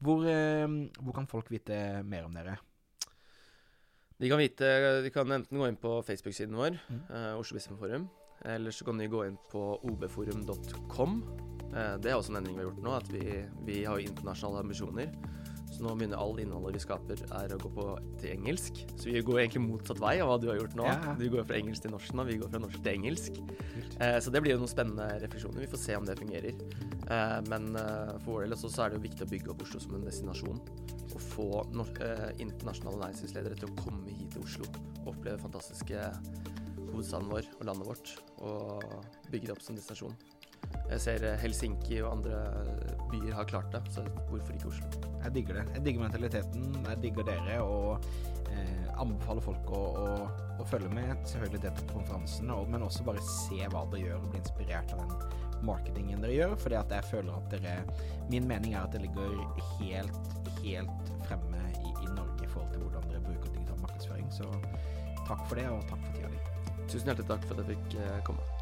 Hvor, 0.00 0.26
eh, 0.26 0.66
hvor, 0.98 1.14
kan 1.14 1.30
folk 1.30 1.52
vite 1.54 1.78
mer 2.02 2.26
om 2.26 2.34
dere? 2.34 2.56
De 4.18 4.32
kan 4.32 4.42
vite, 4.42 4.72
de 5.04 5.14
kan 5.14 5.38
enten 5.38 5.62
gå 5.62 5.70
inn 5.70 5.78
på 5.78 6.00
Facebook-siden 6.02 6.58
vår, 6.58 6.82
mm. 6.82 7.00
uh, 7.14 7.38
Oslo 7.38 7.60
Business 7.60 8.10
Eller 8.42 8.74
så 8.74 8.84
kan 8.84 8.98
de 8.98 9.06
gå 9.06 9.22
inn 9.28 9.38
på 9.52 9.62
obforum.com. 9.86 11.22
Eh, 11.70 11.96
det 12.02 12.12
er 12.12 12.18
også 12.18 12.34
en 12.34 12.40
endring 12.40 12.58
vi 12.58 12.64
har 12.64 12.70
gjort 12.70 12.86
nå, 12.86 12.96
at 12.98 13.12
vi, 13.14 13.42
vi 13.66 13.82
har 13.86 14.02
internasjonale 14.02 14.64
ambisjoner. 14.66 15.12
Så 15.70 15.84
nå 15.84 15.92
begynner 15.94 16.18
all 16.18 16.38
innholdet 16.42 16.80
vi 16.80 16.82
skaper, 16.82 17.20
er 17.38 17.52
å 17.54 17.58
gå 17.62 17.70
på 17.72 17.84
til 18.20 18.32
engelsk. 18.34 18.80
Så 18.98 19.12
vi 19.12 19.22
går 19.24 19.44
egentlig 19.44 19.62
motsatt 19.68 20.00
vei 20.02 20.16
av 20.20 20.32
hva 20.32 20.38
du 20.42 20.48
har 20.50 20.58
gjort 20.58 20.74
nå. 20.76 20.86
Ja. 20.88 21.14
Du 21.18 21.28
går 21.30 21.46
fra 21.46 21.60
engelsk 21.60 21.86
til 21.86 21.94
norsk 21.94 22.16
nå, 22.18 22.26
vi 22.26 22.38
går 22.40 22.50
fra 22.50 22.60
norsk 22.64 22.80
til 22.82 22.96
engelsk. 22.96 23.38
Eh, 24.00 24.18
så 24.20 24.34
det 24.34 24.42
blir 24.42 24.56
jo 24.56 24.62
noen 24.64 24.72
spennende 24.72 25.06
refleksjoner. 25.22 25.62
Vi 25.62 25.70
får 25.70 25.82
se 25.84 25.98
om 25.98 26.08
det 26.08 26.18
fungerer. 26.18 26.58
Eh, 27.10 27.36
men 27.50 27.70
eh, 27.78 28.12
for 28.24 28.34
vår 28.34 28.48
del 28.48 28.56
så 28.58 28.70
er 28.82 28.90
det 28.90 28.98
jo 28.98 29.04
viktig 29.06 29.26
å 29.26 29.30
bygge 29.30 29.52
opp 29.54 29.64
Oslo 29.66 29.82
som 29.82 29.94
en 29.98 30.08
destinasjon. 30.08 30.60
Og 31.10 31.22
få 31.30 31.48
eh, 31.62 32.26
internasjonale 32.42 33.04
næringslivsledere 33.04 33.62
til 33.62 33.70
å 33.70 33.78
komme 33.78 34.10
hit 34.10 34.34
til 34.34 34.46
Oslo 34.46 34.68
og 35.04 35.14
oppleve 35.14 35.40
fantastiske 35.42 36.10
hovedstaden 36.90 37.30
vår 37.30 37.48
og 37.60 37.64
landet 37.70 37.90
vårt. 37.92 38.14
Og 38.42 38.84
bygge 39.30 39.48
det 39.48 39.56
opp 39.56 39.64
som 39.64 39.78
destinasjon. 39.78 40.18
Jeg 40.90 41.02
ser 41.04 41.24
eh, 41.26 41.38
Helsinki 41.38 42.00
og 42.02 42.16
andre 42.16 42.40
byer 43.12 43.34
har 43.34 43.48
klart 43.50 43.70
det, 43.74 43.82
så 43.94 44.04
hvorfor 44.28 44.54
ikke 44.56 44.70
Oslo? 44.72 44.88
Jeg 45.22 45.34
digger 45.34 45.60
det. 45.60 45.66
Jeg 45.76 45.84
digger 45.86 46.04
mentaliteten, 46.06 46.64
jeg 46.86 47.02
digger 47.04 47.26
dere, 47.28 47.58
og 47.62 48.06
eh, 48.50 48.88
anbefaler 49.00 49.44
folk 49.44 49.70
å, 49.76 49.82
å, 50.02 50.08
å, 50.58 50.66
følge 50.70 50.90
med. 50.94 51.12
Selvfølgelig 51.30 51.62
det 51.66 51.74
på 51.78 51.86
konferansen, 51.92 52.50
og, 52.54 52.66
men 52.72 52.86
også 52.86 53.06
bare 53.06 53.22
se 53.26 53.60
hva 53.70 53.84
dere 53.92 54.08
gjør, 54.08 54.24
og 54.24 54.34
bli 54.34 54.42
inspirert 54.42 54.94
av 54.96 55.04
den 55.04 55.66
marketingen 55.66 56.24
dere 56.24 56.36
gjør. 56.38 56.56
fordi 56.62 56.78
at 56.80 56.94
jeg 56.96 57.08
føler 57.10 57.36
at 57.36 57.50
dere 57.52 57.74
Min 58.30 58.46
mening 58.48 58.74
er 58.74 58.86
at 58.86 58.94
det 58.94 59.02
ligger 59.02 59.34
helt, 59.80 60.32
helt 60.62 61.12
fremme 61.26 61.60
i, 61.74 61.90
i 61.90 62.08
Norge 62.14 62.44
i 62.44 62.50
forhold 62.50 62.72
til 62.74 62.86
hvordan 62.86 63.10
dere 63.10 63.22
bruker 63.26 63.52
digital 63.54 63.78
markedsføring. 63.82 64.30
Så 64.34 64.48
takk 65.26 65.46
for 65.46 65.58
det, 65.58 65.68
og 65.70 65.84
takk 65.90 66.02
for 66.06 66.18
tida 66.18 66.32
di. 66.32 66.42
Tusen 66.90 67.12
hjertelig 67.12 67.30
takk 67.30 67.46
for 67.46 67.58
at 67.58 67.70
jeg 67.70 67.76
fikk 67.76 68.00
eh, 68.02 68.18
komme. 68.26 68.59